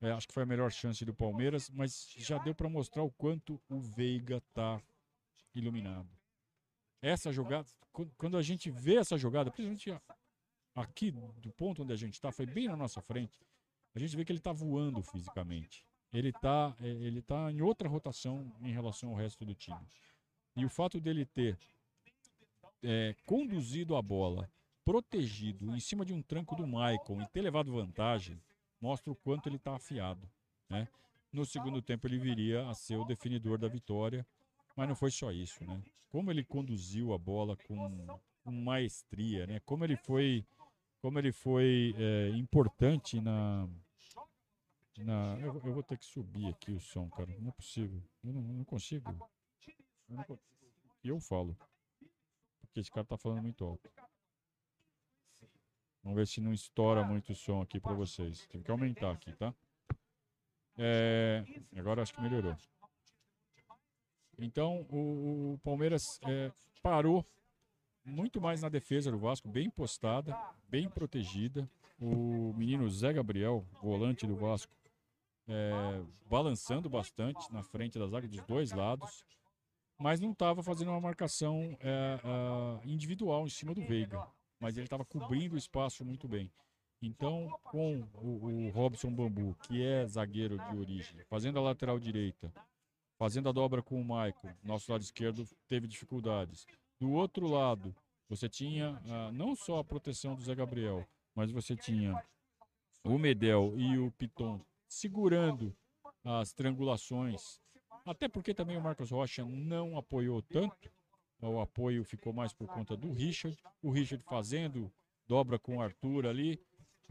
[0.00, 3.10] É, acho que foi a melhor chance do Palmeiras, mas já deu para mostrar o
[3.12, 4.82] quanto o Veiga tá
[5.54, 6.08] iluminado.
[7.00, 7.68] Essa jogada,
[8.18, 10.02] quando a gente vê essa jogada, principalmente
[10.76, 13.40] aqui do ponto onde a gente está, foi bem na nossa frente,
[13.94, 17.88] a gente vê que ele está voando fisicamente ele está é, ele tá em outra
[17.88, 19.80] rotação em relação ao resto do time.
[20.56, 21.58] E o fato dele ter
[22.82, 24.50] é, conduzido a bola,
[24.84, 28.40] protegido em cima de um tranco do Michael e ter levado vantagem,
[28.80, 30.28] mostra o quanto ele está afiado.
[30.68, 30.88] Né?
[31.32, 34.26] No segundo tempo ele viria a ser o definidor da vitória,
[34.74, 35.62] mas não foi só isso.
[35.64, 35.82] Né?
[36.08, 39.60] Como ele conduziu a bola com, com maestria, né?
[39.60, 40.46] como ele foi,
[41.06, 43.68] como ele foi é, importante na,
[44.98, 47.32] não, eu, eu, vou ter que subir aqui o som, cara.
[47.38, 48.02] Não é possível.
[48.24, 49.08] Eu não, não consigo.
[50.08, 50.40] Eu, não,
[51.04, 51.56] eu falo.
[52.60, 53.88] Porque esse cara tá falando muito alto.
[56.02, 58.44] Vamos ver se não estoura muito o som aqui para vocês.
[58.48, 59.54] Tem que aumentar aqui, tá?
[60.76, 61.44] É,
[61.76, 62.56] agora acho que melhorou.
[64.36, 66.50] Então, o, o Palmeiras é,
[66.82, 67.24] parou
[68.06, 70.38] muito mais na defesa do Vasco, bem postada,
[70.68, 71.68] bem protegida.
[72.00, 74.72] O menino Zé Gabriel, volante do Vasco,
[75.48, 79.24] é, balançando bastante na frente da zaga dos dois lados.
[79.98, 84.26] mas não estava fazendo uma marcação é, é, individual em cima do Veiga.
[84.60, 86.50] Mas ele estava cobrindo o espaço muito bem.
[87.00, 92.52] Então, com o, o, Robson Bambu, que é zagueiro de origem, fazendo a lateral direita,
[93.18, 96.66] fazendo a dobra com o Maicon, nosso lado esquerdo teve dificuldades.
[96.98, 97.94] Do outro lado,
[98.28, 102.14] você tinha ah, não só a proteção do Zé Gabriel, mas você tinha
[103.04, 105.76] o Medel e o Piton segurando
[106.24, 107.60] as triangulações.
[108.04, 110.90] Até porque também o Marcos Rocha não apoiou tanto.
[111.40, 113.56] O apoio ficou mais por conta do Richard.
[113.82, 114.90] O Richard fazendo
[115.28, 116.60] dobra com o Arthur ali.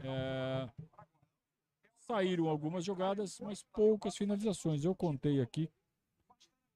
[0.00, 0.68] É...
[1.98, 4.84] Saíram algumas jogadas, mas poucas finalizações.
[4.84, 5.70] Eu contei aqui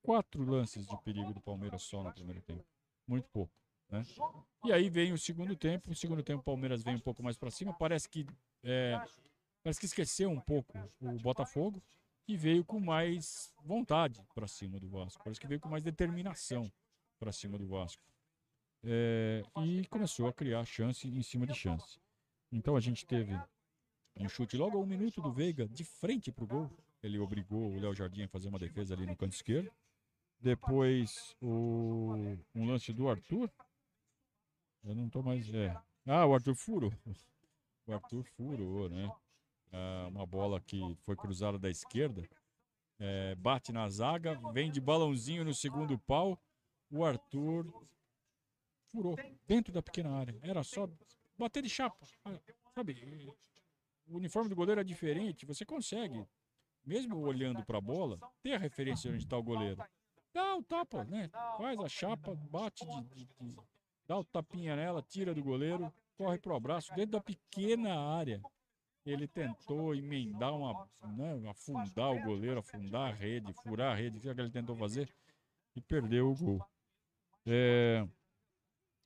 [0.03, 2.65] quatro lances de perigo do Palmeiras só no primeiro tempo.
[3.11, 3.53] Muito pouco.
[3.91, 4.05] Né?
[4.65, 5.91] E aí vem o segundo tempo.
[5.91, 7.75] O segundo tempo o Palmeiras vem um pouco mais para cima.
[7.75, 8.25] Parece que
[8.63, 8.97] é,
[9.65, 11.83] parece que esqueceu um pouco o Botafogo
[12.29, 15.25] e veio com mais vontade para cima do Vasco.
[15.25, 16.71] Parece que veio com mais determinação
[17.19, 18.01] para cima do Vasco.
[18.85, 21.99] É, e começou a criar chance em cima de chance.
[22.53, 23.37] Então a gente teve
[24.17, 26.71] um chute logo a um minuto do Veiga de frente para o gol.
[27.03, 29.73] Ele obrigou o Léo Jardim a fazer uma defesa ali no canto esquerdo.
[30.41, 33.51] Depois o, um lance do Arthur.
[34.83, 35.53] Eu não tô mais.
[35.53, 35.77] É.
[36.07, 36.93] Ah, o Arthur furou.
[37.87, 39.11] O Arthur furou, né?
[39.73, 42.27] Ah, uma bola que foi cruzada da esquerda.
[42.99, 46.39] É, bate na zaga, vem de balãozinho no segundo pau.
[46.91, 47.67] O Arthur
[48.87, 50.39] furou dentro da pequena área.
[50.43, 50.89] Era só
[51.39, 51.99] bater de chapa.
[52.25, 52.39] Ah,
[52.75, 52.97] sabe,
[54.07, 55.47] o uniforme do goleiro é diferente.
[55.47, 56.27] Você consegue,
[56.85, 59.83] mesmo olhando para a bola, ter a referência onde está o goleiro.
[60.33, 61.29] Dá o tapa, né?
[61.57, 63.57] Faz a chapa, bate de, de, de,
[64.07, 68.41] dá o tapinha nela, tira do goleiro, corre pro abraço dentro da pequena área.
[69.05, 74.21] Ele tentou emendar uma, né, afundar o goleiro, afundar a rede, furar a rede, o
[74.21, 75.09] que ele tentou fazer
[75.75, 76.65] e perdeu o gol.
[77.47, 78.07] É,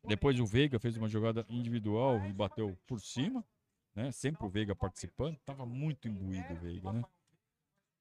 [0.06, 3.44] depois o Veiga fez uma jogada individual e bateu por cima,
[3.94, 4.10] né?
[4.10, 7.02] Sempre o Veiga participando, estava muito imbuído o Veiga, né?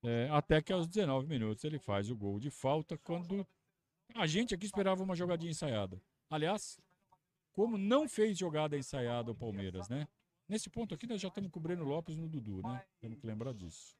[0.04, 3.48] É, até que aos 19 minutos ele faz o gol de falta quando
[4.16, 6.02] a gente aqui esperava uma jogadinha ensaiada.
[6.30, 6.78] Aliás,
[7.54, 10.08] como não fez jogada ensaiada o Palmeiras, né?
[10.48, 12.84] Nesse ponto aqui nós já estamos com o Breno Lopes no Dudu, né?
[13.00, 13.96] Temos que lembrar disso.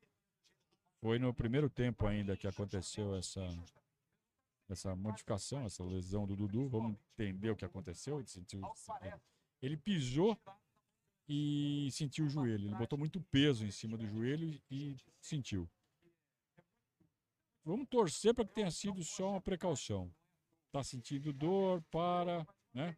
[1.00, 3.42] Foi no primeiro tempo ainda que aconteceu essa
[4.70, 6.68] essa modificação, essa lesão do Dudu.
[6.68, 8.20] Vamos entender o que aconteceu.
[8.20, 8.62] Ele, sentiu,
[9.62, 10.38] ele pisou
[11.28, 12.68] e sentiu o joelho.
[12.68, 15.70] Ele botou muito peso em cima do joelho e sentiu.
[17.66, 20.12] Vamos torcer para que tenha sido só uma precaução.
[20.68, 22.98] Está sentindo dor, para, né?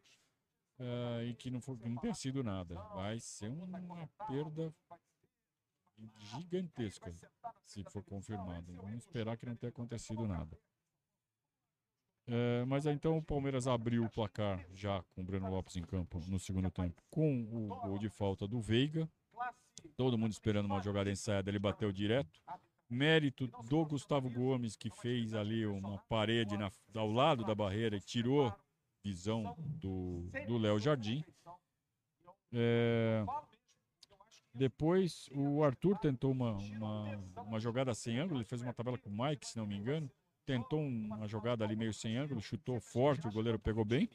[0.78, 2.74] Uh, e que não, for, não tenha sido nada.
[2.94, 4.74] Vai ser uma perda
[6.18, 7.14] gigantesca
[7.64, 8.74] se for confirmado.
[8.74, 10.58] Vamos esperar que não tenha acontecido nada.
[12.28, 16.18] Uh, mas então o Palmeiras abriu o placar já com o Breno Lopes em campo
[16.26, 19.08] no segundo tempo, com o gol de falta do Veiga.
[19.96, 22.42] Todo mundo esperando uma jogada ensaiada, ele bateu direto
[22.88, 28.00] mérito do Gustavo Gomes, que fez ali uma parede na, ao lado da barreira e
[28.00, 28.54] tirou
[29.02, 31.24] visão do Léo Jardim.
[32.52, 33.24] É,
[34.54, 39.10] depois o Arthur tentou uma, uma, uma, jogada sem ângulo, ele fez uma tabela com
[39.10, 40.10] o Mike, se não me engano.
[40.44, 44.08] Tentou uma jogada ali meio sem ângulo, chutou forte, o goleiro pegou bem.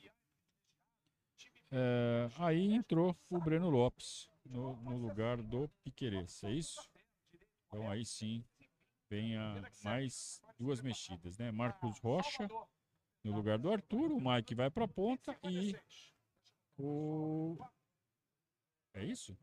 [1.69, 6.89] É, aí entrou o Breno Lopes no, no lugar do Piqueires, é isso?
[7.67, 8.43] Então aí sim
[9.11, 11.51] venha mais duas mexidas, né?
[11.51, 12.47] Marcos Rocha
[13.21, 15.75] no lugar do Arthur, o Mike vai para a ponta e
[16.77, 17.57] o
[18.93, 19.37] é isso?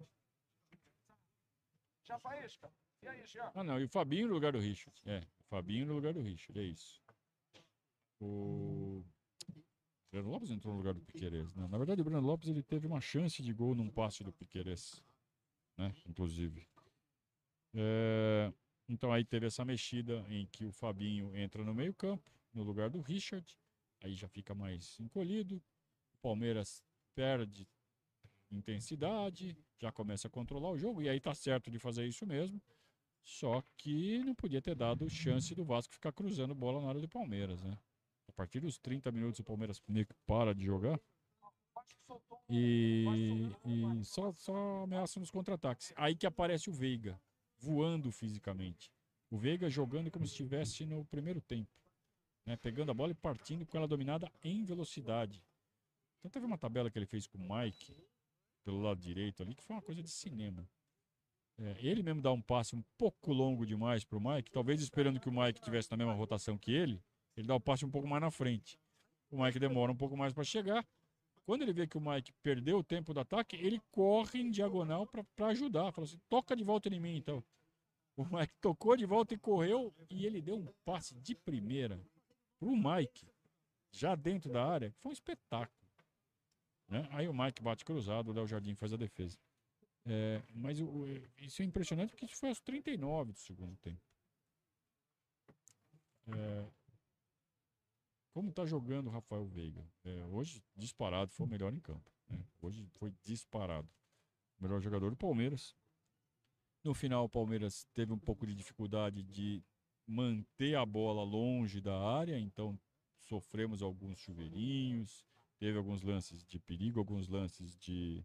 [3.55, 4.99] Ah, não, e o Fabinho no lugar do Richard.
[5.05, 7.03] É, o Fabinho no lugar do Richard, é isso.
[8.21, 9.05] O
[10.11, 11.69] Breno Lopes entrou no lugar do Piqueires, né?
[11.69, 15.03] Na verdade, o Breno Lopes ele teve uma chance de gol num passe do Piqueires,
[15.77, 15.95] né?
[16.07, 16.67] Inclusive.
[17.75, 18.53] É...
[18.89, 23.01] Então aí teve essa mexida em que o Fabinho entra no meio-campo, no lugar do
[23.01, 23.47] Richard,
[24.01, 25.63] aí já fica mais encolhido.
[26.15, 26.83] O Palmeiras
[27.15, 27.69] perde
[28.51, 32.61] intensidade, já começa a controlar o jogo, e aí tá certo de fazer isso mesmo.
[33.23, 37.09] Só que não podia ter dado chance do Vasco ficar cruzando bola na área do
[37.09, 37.79] Palmeiras, né?
[38.27, 39.83] A partir dos 30 minutos o Palmeiras
[40.27, 40.99] para de jogar.
[42.49, 43.05] E,
[43.67, 45.93] e só, só ameaça nos contra-ataques.
[45.95, 47.21] Aí que aparece o Veiga
[47.59, 48.93] voando fisicamente.
[49.31, 51.71] O Veiga jogando como se estivesse no primeiro tempo.
[52.47, 52.57] Né?
[52.57, 55.45] Pegando a bola e partindo com ela dominada em velocidade.
[56.19, 57.95] Então teve uma tabela que ele fez com o Mike,
[58.65, 60.69] pelo lado direito ali, que foi uma coisa de cinema.
[61.59, 65.19] É, ele mesmo dá um passe um pouco longo demais para o Mike, talvez esperando
[65.19, 67.03] que o Mike tivesse na mesma rotação que ele,
[67.37, 68.79] Ele dá o passe um pouco mais na frente.
[69.31, 70.85] O Mike demora um pouco mais para chegar.
[71.49, 75.07] Quando ele vê que o Mike perdeu o tempo do ataque, ele corre em diagonal
[75.07, 75.91] para ajudar.
[75.93, 77.43] Fala assim: toca de volta em mim, então.
[78.19, 79.95] O Mike tocou de volta e correu.
[80.11, 81.99] E ele deu um passe de primeira
[82.59, 83.27] pro Mike,
[83.91, 84.95] já dentro da área.
[84.99, 85.89] Foi um espetáculo.
[86.87, 87.09] Né?
[87.13, 89.39] Aí o Mike bate cruzado, o Léo Jardim faz a defesa.
[90.05, 91.07] É, mas o,
[91.39, 94.03] isso é impressionante porque isso foi aos 39 do segundo tempo.
[96.27, 96.67] É,
[98.39, 99.85] como está jogando o Rafael Veiga?
[100.05, 102.09] É, hoje, disparado, foi o melhor em campo.
[102.29, 102.39] Né?
[102.63, 103.91] Hoje foi disparado.
[104.61, 105.75] Melhor jogador do Palmeiras.
[106.85, 109.61] No final, o Palmeiras teve um pouco de dificuldade de
[110.07, 112.79] manter a bola longe da área, então
[113.19, 115.27] sofremos alguns chuveirinhos,
[115.59, 118.25] teve alguns lances de perigo, alguns lances de,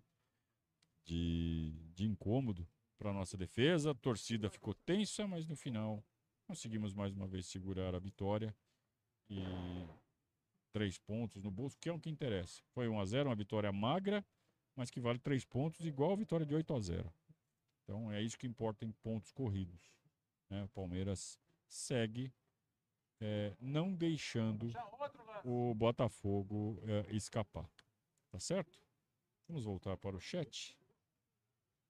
[1.04, 2.67] de, de incômodo
[2.99, 3.89] para nossa defesa.
[3.89, 6.06] A torcida ficou tensa, mas no final
[6.45, 8.56] conseguimos mais uma vez segurar a vitória
[9.28, 9.41] e
[10.74, 12.62] três pontos no bolso, que é o que interessa.
[12.74, 14.26] Foi 1 a 0 uma vitória magra,
[14.76, 17.14] mas que vale três pontos, igual a vitória de 8 a 0
[17.84, 19.94] Então é isso que importa em pontos corridos.
[20.50, 20.64] Né?
[20.64, 22.34] O Palmeiras segue
[23.22, 24.72] é, não deixando
[25.46, 27.70] o Botafogo é, escapar.
[28.32, 28.82] Tá certo?
[29.48, 30.76] Vamos voltar para o chat.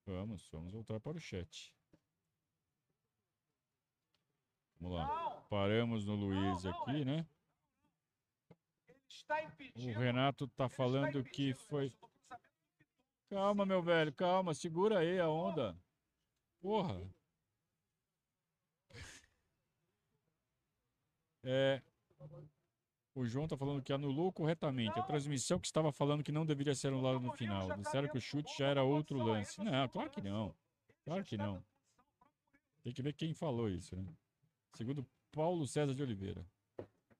[0.04, 1.74] Vamos, vamos voltar para o chat.
[4.78, 5.30] Vamos lá.
[5.48, 7.26] Paramos no Luiz aqui, né?
[9.76, 11.92] O Renato tá falando que foi.
[13.28, 15.76] Calma, meu velho, calma, segura aí a onda.
[16.60, 17.00] Porra.
[21.42, 21.82] É,
[23.14, 26.74] o João tá falando que anulou corretamente a transmissão que estava falando que não deveria
[26.74, 27.76] ser anulada no final.
[27.76, 29.62] Disseram que o chute já era outro lance.
[29.62, 30.54] Não, claro que não.
[31.04, 31.64] Claro que não.
[32.82, 34.04] Tem que ver quem falou isso, né?
[34.74, 36.44] Segundo Paulo César de Oliveira.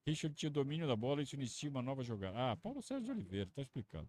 [0.06, 2.36] Richard tinha domínio da bola e isso inicia uma nova jogada.
[2.36, 4.08] Ah, Paulo de Oliveira, tá explicado.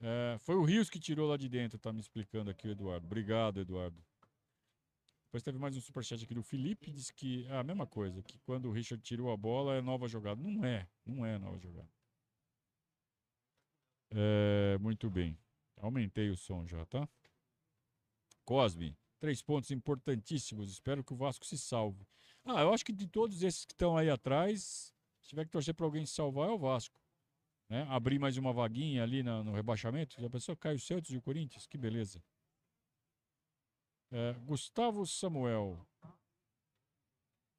[0.00, 3.06] É, foi o Rios que tirou lá de dentro, tá me explicando aqui o Eduardo.
[3.06, 3.96] Obrigado, Eduardo.
[5.26, 8.38] Depois teve mais um superchat aqui do Felipe, disse que é a mesma coisa, que
[8.40, 10.40] quando o Richard tirou a bola é nova jogada.
[10.40, 11.88] Não é, não é nova jogada.
[14.10, 15.36] É, muito bem.
[15.76, 17.08] Aumentei o som já, tá?
[18.44, 20.70] Cosme, três pontos importantíssimos.
[20.70, 22.06] Espero que o Vasco se salve.
[22.46, 25.74] Ah, eu acho que de todos esses que estão aí atrás, se tiver que torcer
[25.74, 27.00] para alguém se salvar, é o Vasco.
[27.68, 27.84] Né?
[27.90, 30.20] Abrir mais uma vaguinha ali no, no rebaixamento.
[30.20, 30.56] Já pensou?
[30.56, 31.66] Cai o Santos e o Corinthians?
[31.66, 32.22] Que beleza.
[34.12, 35.84] É, Gustavo Samuel.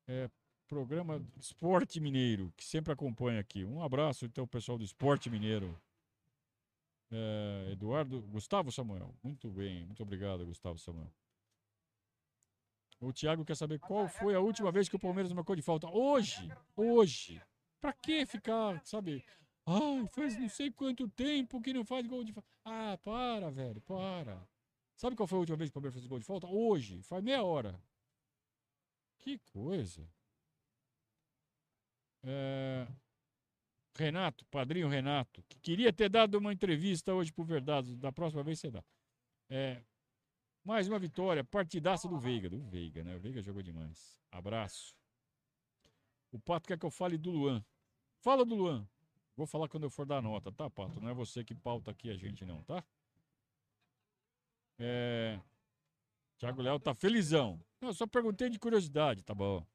[0.07, 0.29] É,
[0.69, 3.65] programa Esporte Mineiro, que sempre acompanha aqui.
[3.65, 5.77] Um abraço, então, pessoal do Esporte Mineiro.
[7.11, 9.13] É, Eduardo, Gustavo Samuel.
[9.21, 11.11] Muito bem, muito obrigado, Gustavo Samuel.
[12.99, 15.87] O Thiago quer saber qual foi a última vez que o Palmeiras marcou de falta.
[15.87, 17.41] Hoje, hoje.
[17.79, 19.23] Pra que ficar, sabe?
[19.65, 22.49] Ai, faz não sei quanto tempo que não faz gol de falta.
[22.65, 24.47] Ah, para, velho, para.
[24.95, 26.47] Sabe qual foi a última vez que o Palmeiras fez gol de falta?
[26.47, 27.79] Hoje, faz meia hora.
[29.19, 30.09] Que coisa.
[32.23, 32.87] É...
[33.95, 37.95] Renato, padrinho Renato, que queria ter dado uma entrevista hoje por Verdade.
[37.95, 38.83] Da próxima vez você dá.
[39.49, 39.83] É...
[40.67, 42.49] Mais uma vitória, partidaça do Veiga.
[42.49, 43.15] Do Veiga, né?
[43.15, 44.19] O Veiga jogou demais.
[44.29, 44.93] Abraço.
[46.29, 47.63] O Pato quer que eu fale do Luan.
[48.17, 48.85] Fala do Luan.
[49.33, 50.99] Vou falar quando eu for dar nota, tá, Pato?
[50.99, 52.83] Não é você que pauta aqui a gente, não, tá?
[54.77, 55.39] É...
[56.37, 57.63] Thiago Léo tá felizão.
[57.79, 59.65] Não, só perguntei de curiosidade, tá bom.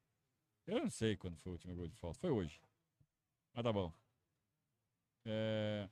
[0.67, 2.19] Eu não sei quando foi o último gol de falta.
[2.19, 2.61] Foi hoje.
[3.51, 3.91] Mas tá bom.
[5.25, 5.89] É...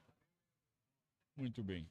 [1.36, 1.90] Muito bem.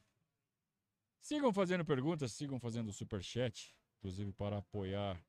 [1.21, 5.23] Sigam fazendo perguntas, sigam fazendo superchat, inclusive para apoiar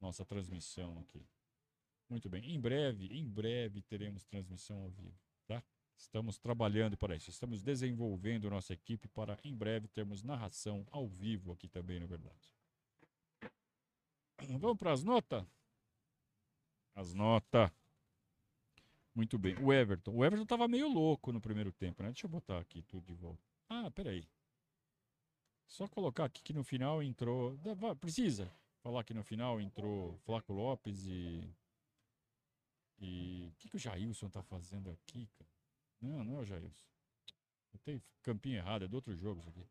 [0.00, 1.26] nossa transmissão aqui.
[2.08, 2.44] Muito bem.
[2.54, 5.62] Em breve, em breve teremos transmissão ao vivo, tá?
[5.96, 7.30] Estamos trabalhando para isso.
[7.30, 12.54] Estamos desenvolvendo nossa equipe para em breve termos narração ao vivo aqui também, na verdade.
[14.60, 15.44] Vamos para as notas?
[16.94, 17.70] As notas.
[19.14, 19.56] Muito bem.
[19.62, 20.14] O Everton.
[20.14, 22.10] O Everton estava meio louco no primeiro tempo, né?
[22.10, 23.42] Deixa eu botar aqui tudo de volta.
[23.68, 24.28] Ah, peraí.
[25.66, 27.58] Só colocar aqui que no final entrou.
[28.00, 28.50] Precisa
[28.82, 31.54] falar que no final entrou Flaco Lopes e.
[32.98, 33.48] E.
[33.52, 35.50] O que, que o Jailson tá fazendo aqui, cara?
[36.00, 36.84] Não, não é o Jailson.
[37.72, 39.66] Eu tenho campinho errado, é do outro jogo isso aqui.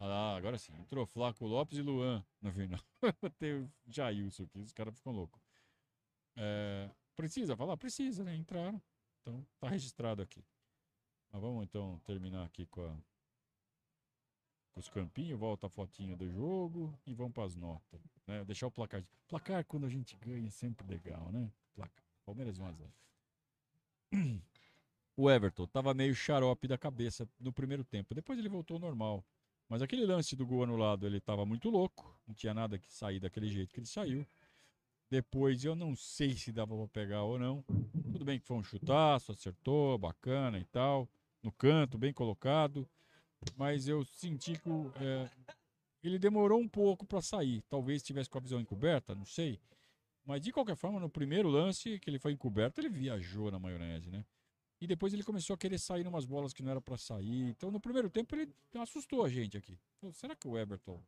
[0.00, 0.74] Ah agora sim.
[0.74, 2.80] Entrou Flaco Lopes e Luan no final.
[3.38, 5.40] Tem o Jailson aqui, os caras ficam loucos.
[6.36, 7.76] É, precisa falar?
[7.76, 8.34] Precisa, né?
[8.34, 8.82] Entraram.
[9.22, 10.44] Então tá registrado aqui.
[11.32, 12.96] Mas vamos então terminar aqui com, a,
[14.76, 18.00] os campinhos, volta a fotinha do jogo e vamos para as notas.
[18.26, 18.44] Né?
[18.44, 19.04] Deixar o placar.
[19.28, 21.50] Placar quando a gente ganha é sempre legal, né?
[21.74, 22.04] Placar.
[22.24, 22.90] Palmeiras 1x0.
[25.16, 28.16] O Everton tava meio xarope da cabeça no primeiro tempo.
[28.16, 29.24] Depois ele voltou ao normal.
[29.68, 32.18] Mas aquele lance do gol anulado, ele tava muito louco.
[32.26, 34.26] Não tinha nada que sair daquele jeito que ele saiu.
[35.08, 37.62] Depois eu não sei se dava pra pegar ou não.
[38.10, 41.08] Tudo bem que foi um chutaço, acertou, bacana e tal.
[41.40, 42.88] No canto, bem colocado.
[43.56, 44.68] Mas eu senti que
[45.00, 45.30] é,
[46.02, 47.62] ele demorou um pouco para sair.
[47.68, 49.60] Talvez tivesse com a visão encoberta, não sei.
[50.24, 54.10] Mas de qualquer forma, no primeiro lance que ele foi encoberto, ele viajou na maionese,
[54.10, 54.24] né?
[54.80, 57.48] E depois ele começou a querer sair umas bolas que não era para sair.
[57.48, 59.78] Então no primeiro tempo ele assustou a gente aqui.
[60.12, 61.02] Será que o Everton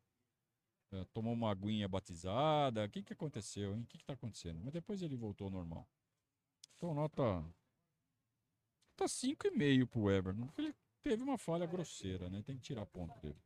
[0.92, 2.84] é, tomou uma aguinha batizada?
[2.84, 3.82] O que, que aconteceu, hein?
[3.82, 4.60] O que, que tá acontecendo?
[4.62, 5.86] Mas depois ele voltou ao normal.
[6.76, 7.22] Então nota.
[7.22, 10.48] Nota 5,5 pro Everton.
[10.56, 10.74] Ele
[11.06, 12.42] teve uma falha grosseira, né?
[12.42, 13.38] Tem que tirar ponto dele.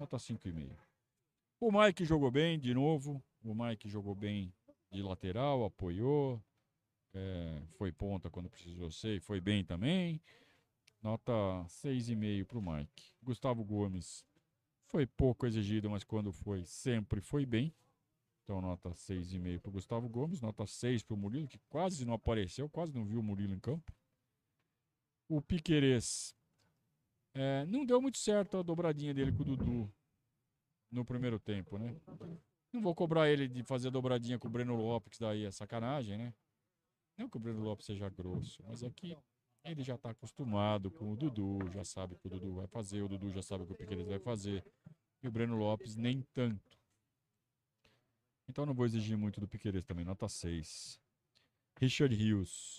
[0.00, 0.76] Nota 5,5.
[1.60, 3.22] O Mike jogou bem de novo.
[3.44, 4.52] O Mike jogou bem
[4.90, 6.42] de lateral, apoiou.
[7.14, 10.20] É, foi ponta quando precisou ser, foi bem também.
[11.00, 11.32] Nota
[11.68, 13.04] 6,5 para o Mike.
[13.22, 14.24] Gustavo Gomes
[14.86, 17.72] foi pouco exigido, mas quando foi, sempre foi bem.
[18.42, 20.40] Então, nota 6,5 para o Gustavo Gomes.
[20.40, 23.60] Nota 6 para o Murilo, que quase não apareceu, quase não viu o Murilo em
[23.60, 23.92] campo.
[25.28, 26.34] O Piquerez
[27.34, 29.92] é, não deu muito certo a dobradinha dele com o Dudu
[30.90, 31.94] no primeiro tempo, né?
[32.72, 36.16] Não vou cobrar ele de fazer dobradinha com o Breno Lopes, que daí é sacanagem,
[36.16, 36.34] né?
[37.16, 39.16] Não que o Breno Lopes seja grosso, mas aqui
[39.64, 43.02] ele já está acostumado com o Dudu, já sabe o que o Dudu vai fazer,
[43.02, 44.64] o Dudu já sabe o que o Piqueires vai fazer.
[45.22, 46.78] E o Breno Lopes nem tanto.
[48.46, 51.00] Então não vou exigir muito do Piqueires também, nota 6.
[51.80, 52.76] Richard Rios.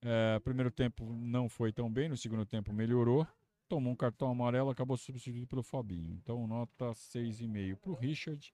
[0.00, 3.26] É, primeiro tempo não foi tão bem, no segundo tempo melhorou.
[3.72, 6.12] Tomou um cartão amarelo, acabou substituído pelo Fabinho.
[6.12, 8.52] Então nota 6,5 para o Richard.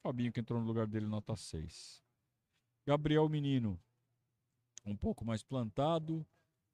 [0.00, 2.00] Fabinho que entrou no lugar dele, nota 6.
[2.86, 3.76] Gabriel Menino
[4.86, 6.24] um pouco mais plantado.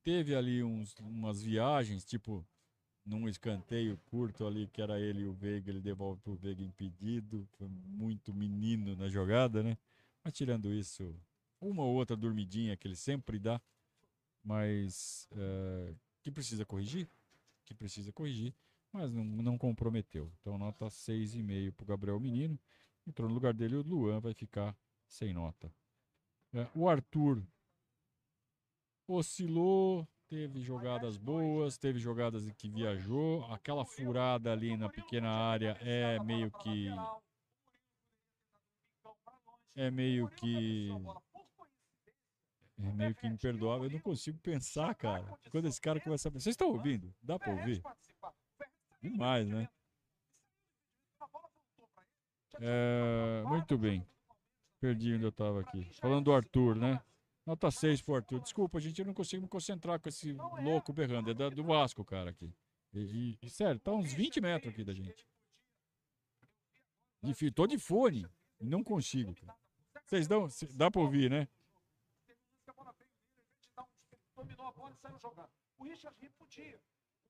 [0.02, 2.46] Teve ali uns, umas viagens, tipo
[3.02, 7.48] num escanteio curto ali, que era ele e o Veiga, ele devolve pro Veiga impedido.
[7.52, 9.78] Foi muito menino na jogada, né?
[10.22, 11.18] Mas tirando isso,
[11.58, 13.58] uma ou outra dormidinha que ele sempre dá,
[14.44, 17.08] mas é, que precisa corrigir,
[17.66, 18.54] que precisa corrigir,
[18.92, 20.32] mas não, não comprometeu.
[20.40, 22.58] Então, nota 6,5 para o Gabriel Menino.
[23.06, 24.74] Entrou no lugar dele o Luan, vai ficar
[25.06, 25.70] sem nota.
[26.54, 27.42] É, o Arthur
[29.06, 33.44] oscilou, teve jogadas boas, teve jogadas que viajou.
[33.52, 36.88] Aquela furada ali na pequena área é meio que.
[39.74, 40.88] É meio que.
[42.78, 43.84] É meio que imperdoável.
[43.84, 45.24] Eu não consigo pensar, cara.
[45.50, 46.32] Quando esse cara começa a.
[46.32, 47.14] Vocês estão ouvindo?
[47.22, 47.82] Dá pra ouvir?
[49.02, 49.68] Demais, né?
[52.60, 54.06] É, muito bem.
[54.80, 55.84] Perdi onde eu tava aqui.
[56.00, 57.02] Falando do Arthur, né?
[57.46, 58.40] Nota 6 pro Arthur.
[58.40, 61.30] Desculpa, gente, eu não consigo me concentrar com esse louco berrando.
[61.30, 62.52] É da, do Vasco, cara, aqui.
[62.92, 65.26] E, e, sério, tá uns 20 metros aqui da gente.
[67.22, 68.26] De, tô de fone.
[68.60, 69.54] Não consigo, cara.
[70.04, 70.48] Vocês dão.
[70.74, 71.48] Dá pra ouvir, né?
[74.46, 75.50] Dominou a bola e saiu jogando.
[75.78, 76.80] O Richard podia.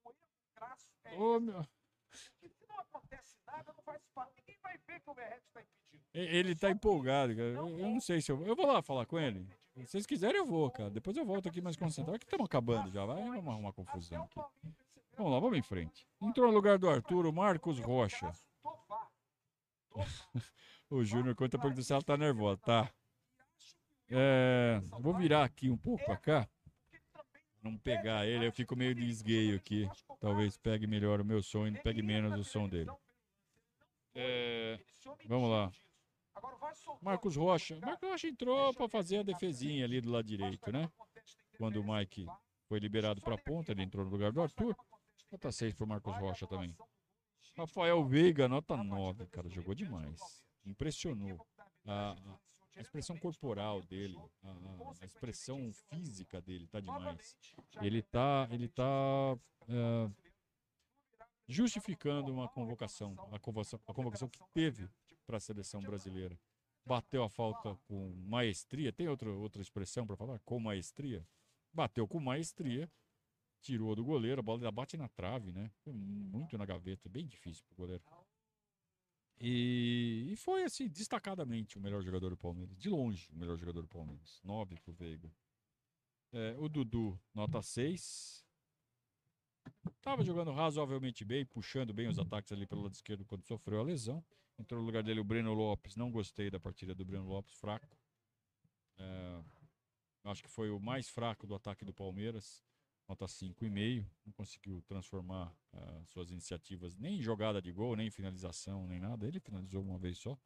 [0.04, 1.18] O erro crasso é.
[1.18, 1.64] Ô, meu
[2.16, 4.32] se não acontece nada, não faz parte.
[4.38, 6.04] Ninguém vai ver que o Berrete está impedindo.
[6.14, 7.48] Ele está empolgado, cara.
[7.48, 8.46] Eu, eu, não sei se eu vou.
[8.46, 9.46] Eu vou lá falar com ele.
[9.74, 10.90] Se vocês quiserem, eu vou, cara.
[10.90, 12.18] Depois eu volto aqui mais concentrado.
[12.18, 13.04] Que estamos acabando já.
[13.04, 14.40] Vai, vamos arrumar confusão aqui.
[15.16, 16.06] Vamos lá, vamos em frente.
[16.20, 18.32] Entrou no lugar do Arthur o Marcos Rocha.
[20.90, 22.90] o Júnior conta porque se ela tá nervosa, tá?
[24.08, 26.48] É, vou virar aqui um pouco pra cá
[27.66, 29.88] não pegar ele, eu fico meio desgueio aqui.
[30.20, 32.90] Talvez pegue melhor o meu som e pegue menos o som dele.
[34.14, 34.78] É,
[35.26, 35.70] vamos lá.
[37.02, 37.78] Marcos Rocha.
[37.80, 40.90] Marcos Rocha entrou para fazer a defesinha ali do lado direito, né?
[41.58, 42.26] Quando o Mike
[42.68, 44.76] foi liberado para a ponta, ele entrou no lugar do Arthur.
[45.30, 46.74] Nota 6 para Marcos Rocha também.
[47.56, 50.44] Rafael Veiga, nota 9, cara, jogou demais.
[50.64, 51.44] Impressionou.
[51.86, 52.16] A,
[52.76, 54.50] a expressão corporal dele, a,
[55.00, 57.36] a, expressão física dele tá demais.
[57.80, 60.10] Ele tá, ele tá é,
[61.48, 64.88] justificando uma convocação, a convocação, a convocação que teve
[65.26, 66.38] para a seleção brasileira.
[66.84, 68.92] Bateu a falta com maestria.
[68.92, 70.38] Tem outra, outra expressão para falar?
[70.40, 71.26] Com maestria?
[71.72, 72.88] Bateu com maestria,
[73.60, 75.70] tirou do goleiro, a bola bate na trave, né?
[75.84, 78.02] Muito na gaveta, bem difícil para o goleiro.
[79.40, 82.76] E, e, foi, assim, destacadamente o melhor jogador do Palmeiras.
[82.78, 84.40] De longe, o melhor jogador do Palmeiras.
[84.42, 85.30] 9 pro Veiga.
[86.32, 88.44] É, o Dudu, nota 6.
[90.00, 93.82] Tava jogando razoavelmente bem, puxando bem os ataques ali pelo lado esquerdo quando sofreu a
[93.82, 94.24] lesão.
[94.58, 95.96] Entrou no lugar dele o Breno Lopes.
[95.96, 97.96] Não gostei da partida do Breno Lopes, fraco.
[98.98, 99.42] É,
[100.26, 102.60] Acho que foi o mais fraco do ataque do Palmeiras.
[103.08, 104.04] Nota 5,5.
[104.24, 108.98] Não conseguiu transformar uh, suas iniciativas nem em jogada de gol, nem em finalização, nem
[108.98, 109.26] nada.
[109.26, 110.38] Ele finalizou uma vez só.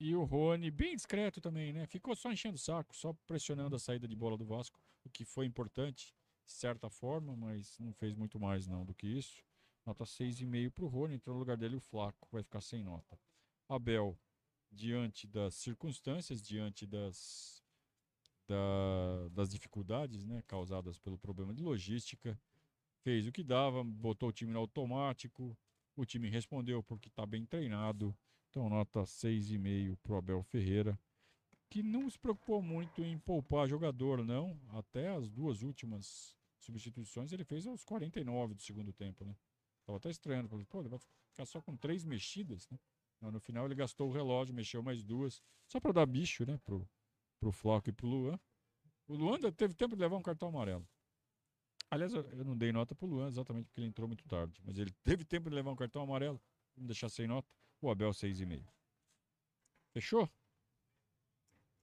[0.00, 1.86] E o Rony, bem discreto também, né?
[1.86, 5.24] Ficou só enchendo o saco, só pressionando a saída de bola do Vasco, o que
[5.24, 6.14] foi importante,
[6.46, 9.42] de certa forma, mas não fez muito mais não do que isso.
[9.84, 13.18] Nota 6,5 para o Rony, entrou no lugar dele o Flaco, vai ficar sem nota.
[13.68, 14.16] Abel,
[14.70, 17.62] diante das circunstâncias, diante das,
[18.48, 22.40] da, das dificuldades né, causadas pelo problema de logística,
[23.02, 25.56] fez o que dava, botou o time no automático,
[25.94, 28.16] o time respondeu porque está bem treinado,
[28.50, 30.98] então nota 6,5 para o Abel Ferreira,
[31.70, 37.44] que não se preocupou muito em poupar jogador, não, até as duas últimas substituições ele
[37.44, 39.36] fez aos 49 do segundo tempo, né?
[39.84, 40.48] Tava até estranhando.
[40.48, 42.78] Falei, pô, ele vai ficar só com três mexidas, né?
[43.20, 45.42] No final ele gastou o relógio, mexeu mais duas.
[45.66, 46.58] Só para dar bicho, né?
[46.64, 46.88] Pro,
[47.38, 48.38] pro Floco e pro Luan.
[49.06, 50.86] O Luan teve tempo de levar um cartão amarelo.
[51.90, 54.60] Aliás, eu não dei nota pro Luan exatamente porque ele entrou muito tarde.
[54.64, 56.40] Mas ele teve tempo de levar um cartão amarelo.
[56.76, 57.48] Vamos deixar sem nota.
[57.80, 58.62] O Abel 6,5.
[59.92, 60.28] Fechou?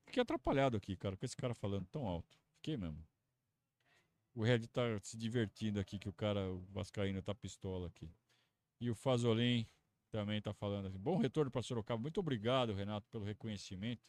[0.05, 2.37] Fiquei atrapalhado aqui, cara, com esse cara falando tão alto.
[2.57, 3.03] Fiquei mesmo.
[4.35, 8.13] O Red tá se divertindo aqui, que o cara, o Vascaíno, tá pistola aqui.
[8.79, 9.67] E o Fazolin
[10.11, 10.99] também tá falando assim.
[10.99, 12.01] Bom retorno para Sorocaba.
[12.01, 14.03] Muito obrigado, Renato, pelo reconhecimento.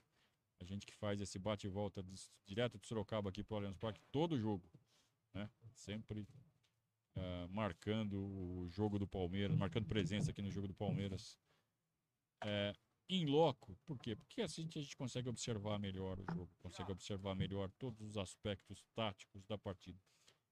[0.61, 2.05] A gente que faz esse bate e volta
[2.47, 4.69] direto de Sorocaba aqui pro Allianz Parque, todo jogo.
[5.35, 5.51] Né?
[5.75, 6.27] Sempre
[7.17, 11.39] uh, marcando o jogo do Palmeiras, marcando presença aqui no jogo do Palmeiras.
[12.45, 12.75] É,
[13.09, 14.17] em loco, por quê?
[14.17, 18.85] Porque assim a gente consegue observar melhor o jogo, consegue observar melhor todos os aspectos
[18.95, 19.99] táticos da partida.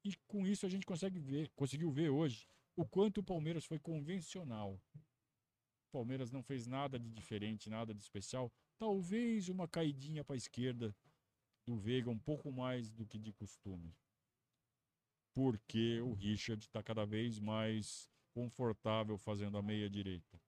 [0.04, 2.46] E com isso a gente consegue ver, conseguiu ver hoje
[2.76, 4.80] o quanto o Palmeiras foi convencional.
[5.94, 8.52] Palmeiras não fez nada de diferente, nada de especial.
[8.76, 10.92] Talvez uma caidinha para a esquerda
[11.64, 13.94] do Veiga, um pouco mais do que de costume.
[15.32, 20.40] Porque o Richard está cada vez mais confortável fazendo a meia direita.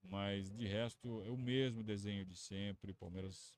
[0.00, 2.94] Mas de resto é o mesmo desenho de sempre.
[2.94, 3.52] Palmeiras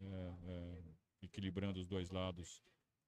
[0.00, 0.82] é, é,
[1.20, 2.62] equilibrando os dois lados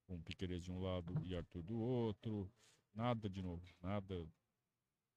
[0.07, 2.53] com Piqueires de um lado e Arthur do outro.
[2.95, 4.29] Nada de novo, nada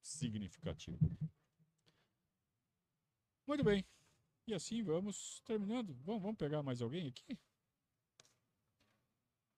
[0.00, 0.98] significativo.
[3.50, 3.84] Muito bem.
[4.46, 5.92] E assim vamos terminando.
[6.04, 7.36] Vamos, vamos pegar mais alguém aqui?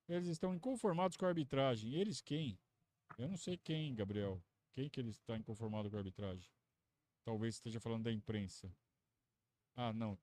[0.09, 1.93] Eles estão inconformados com a arbitragem.
[1.93, 2.59] Eles quem?
[3.19, 4.43] Eu não sei quem, Gabriel.
[4.73, 6.51] Quem que ele está inconformado com a arbitragem?
[7.23, 8.75] Talvez esteja falando da imprensa.
[9.77, 10.19] Ah, não.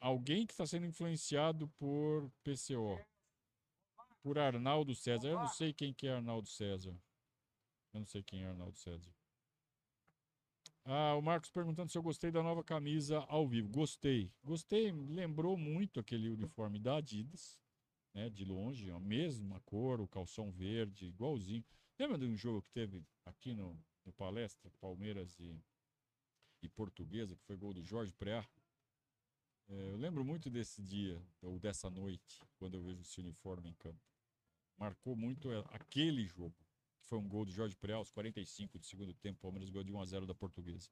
[0.00, 2.98] Alguém que está sendo influenciado por PCO
[4.20, 5.28] por Arnaldo César.
[5.28, 7.00] Eu não sei quem que é Arnaldo César.
[7.92, 9.14] Eu não sei quem é Arnaldo César.
[10.84, 13.68] Ah, o Marcos perguntando se eu gostei da nova camisa ao vivo.
[13.68, 14.30] Gostei.
[14.42, 14.92] Gostei.
[14.92, 17.58] Lembrou muito aquele uniforme da Adidas,
[18.12, 18.28] né?
[18.28, 21.64] De longe, a mesma cor, o calção verde, igualzinho.
[21.98, 25.58] Lembra de um jogo que teve aqui no, no Palestra, Palmeiras e,
[26.62, 28.44] e Portuguesa, que foi gol do Jorge Preá?
[29.68, 33.74] É, eu lembro muito desse dia, ou dessa noite, quando eu vejo esse uniforme em
[33.74, 34.00] campo
[34.78, 36.54] marcou muito é aquele jogo,
[37.04, 39.92] foi um gol do Jorge Preal aos 45 do segundo tempo, o Palmeiras ganhou de
[39.92, 40.88] 1 a 0 da Portuguesa.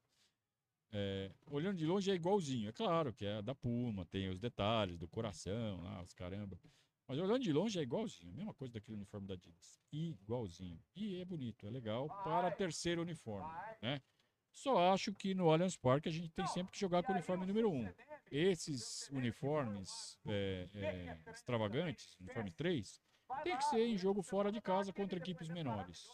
[0.91, 4.97] É, olhando de longe é igualzinho, é claro que é da Puma, tem os detalhes
[4.97, 6.59] do coração, lá, os caramba.
[7.07, 9.81] Mas olhando de longe é igualzinho, a mesma coisa daquele uniforme da Adidas.
[9.91, 10.79] Igualzinho.
[10.95, 13.51] E é bonito, é legal para terceiro uniforme,
[13.81, 14.01] né?
[14.51, 17.45] Só acho que no Allianz Parque a gente tem sempre que jogar com o uniforme
[17.47, 17.75] número 1.
[17.75, 17.93] Um.
[18.31, 23.01] Esses uniformes é, é, extravagantes, uniforme 3,
[23.43, 26.07] tem que ser em jogo fora de casa contra equipes menores.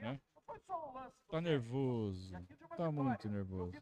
[0.00, 0.20] Né?
[1.28, 2.32] Tá nervoso.
[2.76, 3.72] Tá muito nervoso.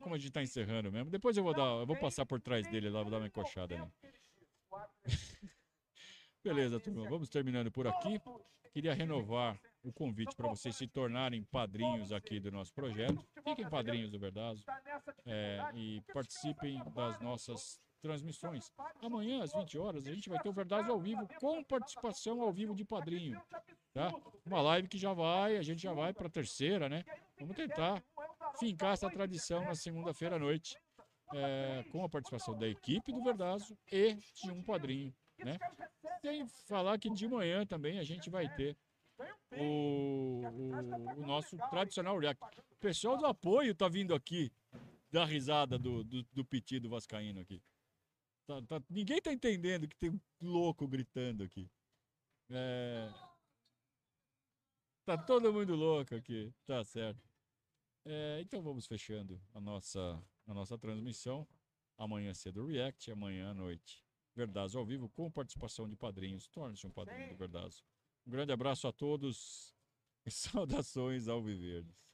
[0.00, 1.10] Como a gente tá encerrando mesmo.
[1.10, 1.80] Depois eu vou dar.
[1.80, 3.90] Eu vou passar por trás dele lá, vou dar uma encoxada né?
[6.42, 7.08] Beleza, turma.
[7.08, 8.20] Vamos terminando por aqui.
[8.72, 13.26] Queria renovar o convite para vocês se tornarem padrinhos aqui do nosso projeto.
[13.42, 14.62] Fiquem padrinhos do Verdazo
[15.24, 18.70] é, e participem das nossas transmissões.
[19.02, 22.52] Amanhã, às 20 horas, a gente vai ter o Verdade ao vivo com participação ao
[22.52, 23.40] vivo de padrinho.
[23.92, 24.12] Tá?
[24.44, 27.04] Uma live que já vai, a gente já vai para a terceira, né?
[27.40, 28.02] Vamos tentar
[28.58, 30.76] fincar essa tradição na segunda-feira à noite.
[31.34, 35.58] É, com a participação da equipe do Verdazo e de um padrinho, né?
[36.20, 38.76] Sem falar que de manhã também a gente vai ter
[39.58, 42.40] o, o, o nosso tradicional react.
[42.70, 44.52] O pessoal do apoio tá vindo aqui
[45.10, 47.62] dar risada do, do, do pedido vascaíno aqui.
[48.46, 51.68] Tá, tá, ninguém tá entendendo que tem um louco gritando aqui.
[52.48, 53.12] É...
[55.04, 57.20] Tá todo mundo louco aqui, tá certo.
[58.04, 61.46] É, então vamos fechando a nossa, a nossa transmissão.
[61.98, 64.04] Amanhã cedo React, amanhã à noite.
[64.34, 66.46] Verdazo ao vivo com participação de padrinhos.
[66.46, 67.82] Torne-se um padrinho do Verdazo.
[68.26, 69.74] Um grande abraço a todos
[70.24, 72.05] e saudações ao Viverdes.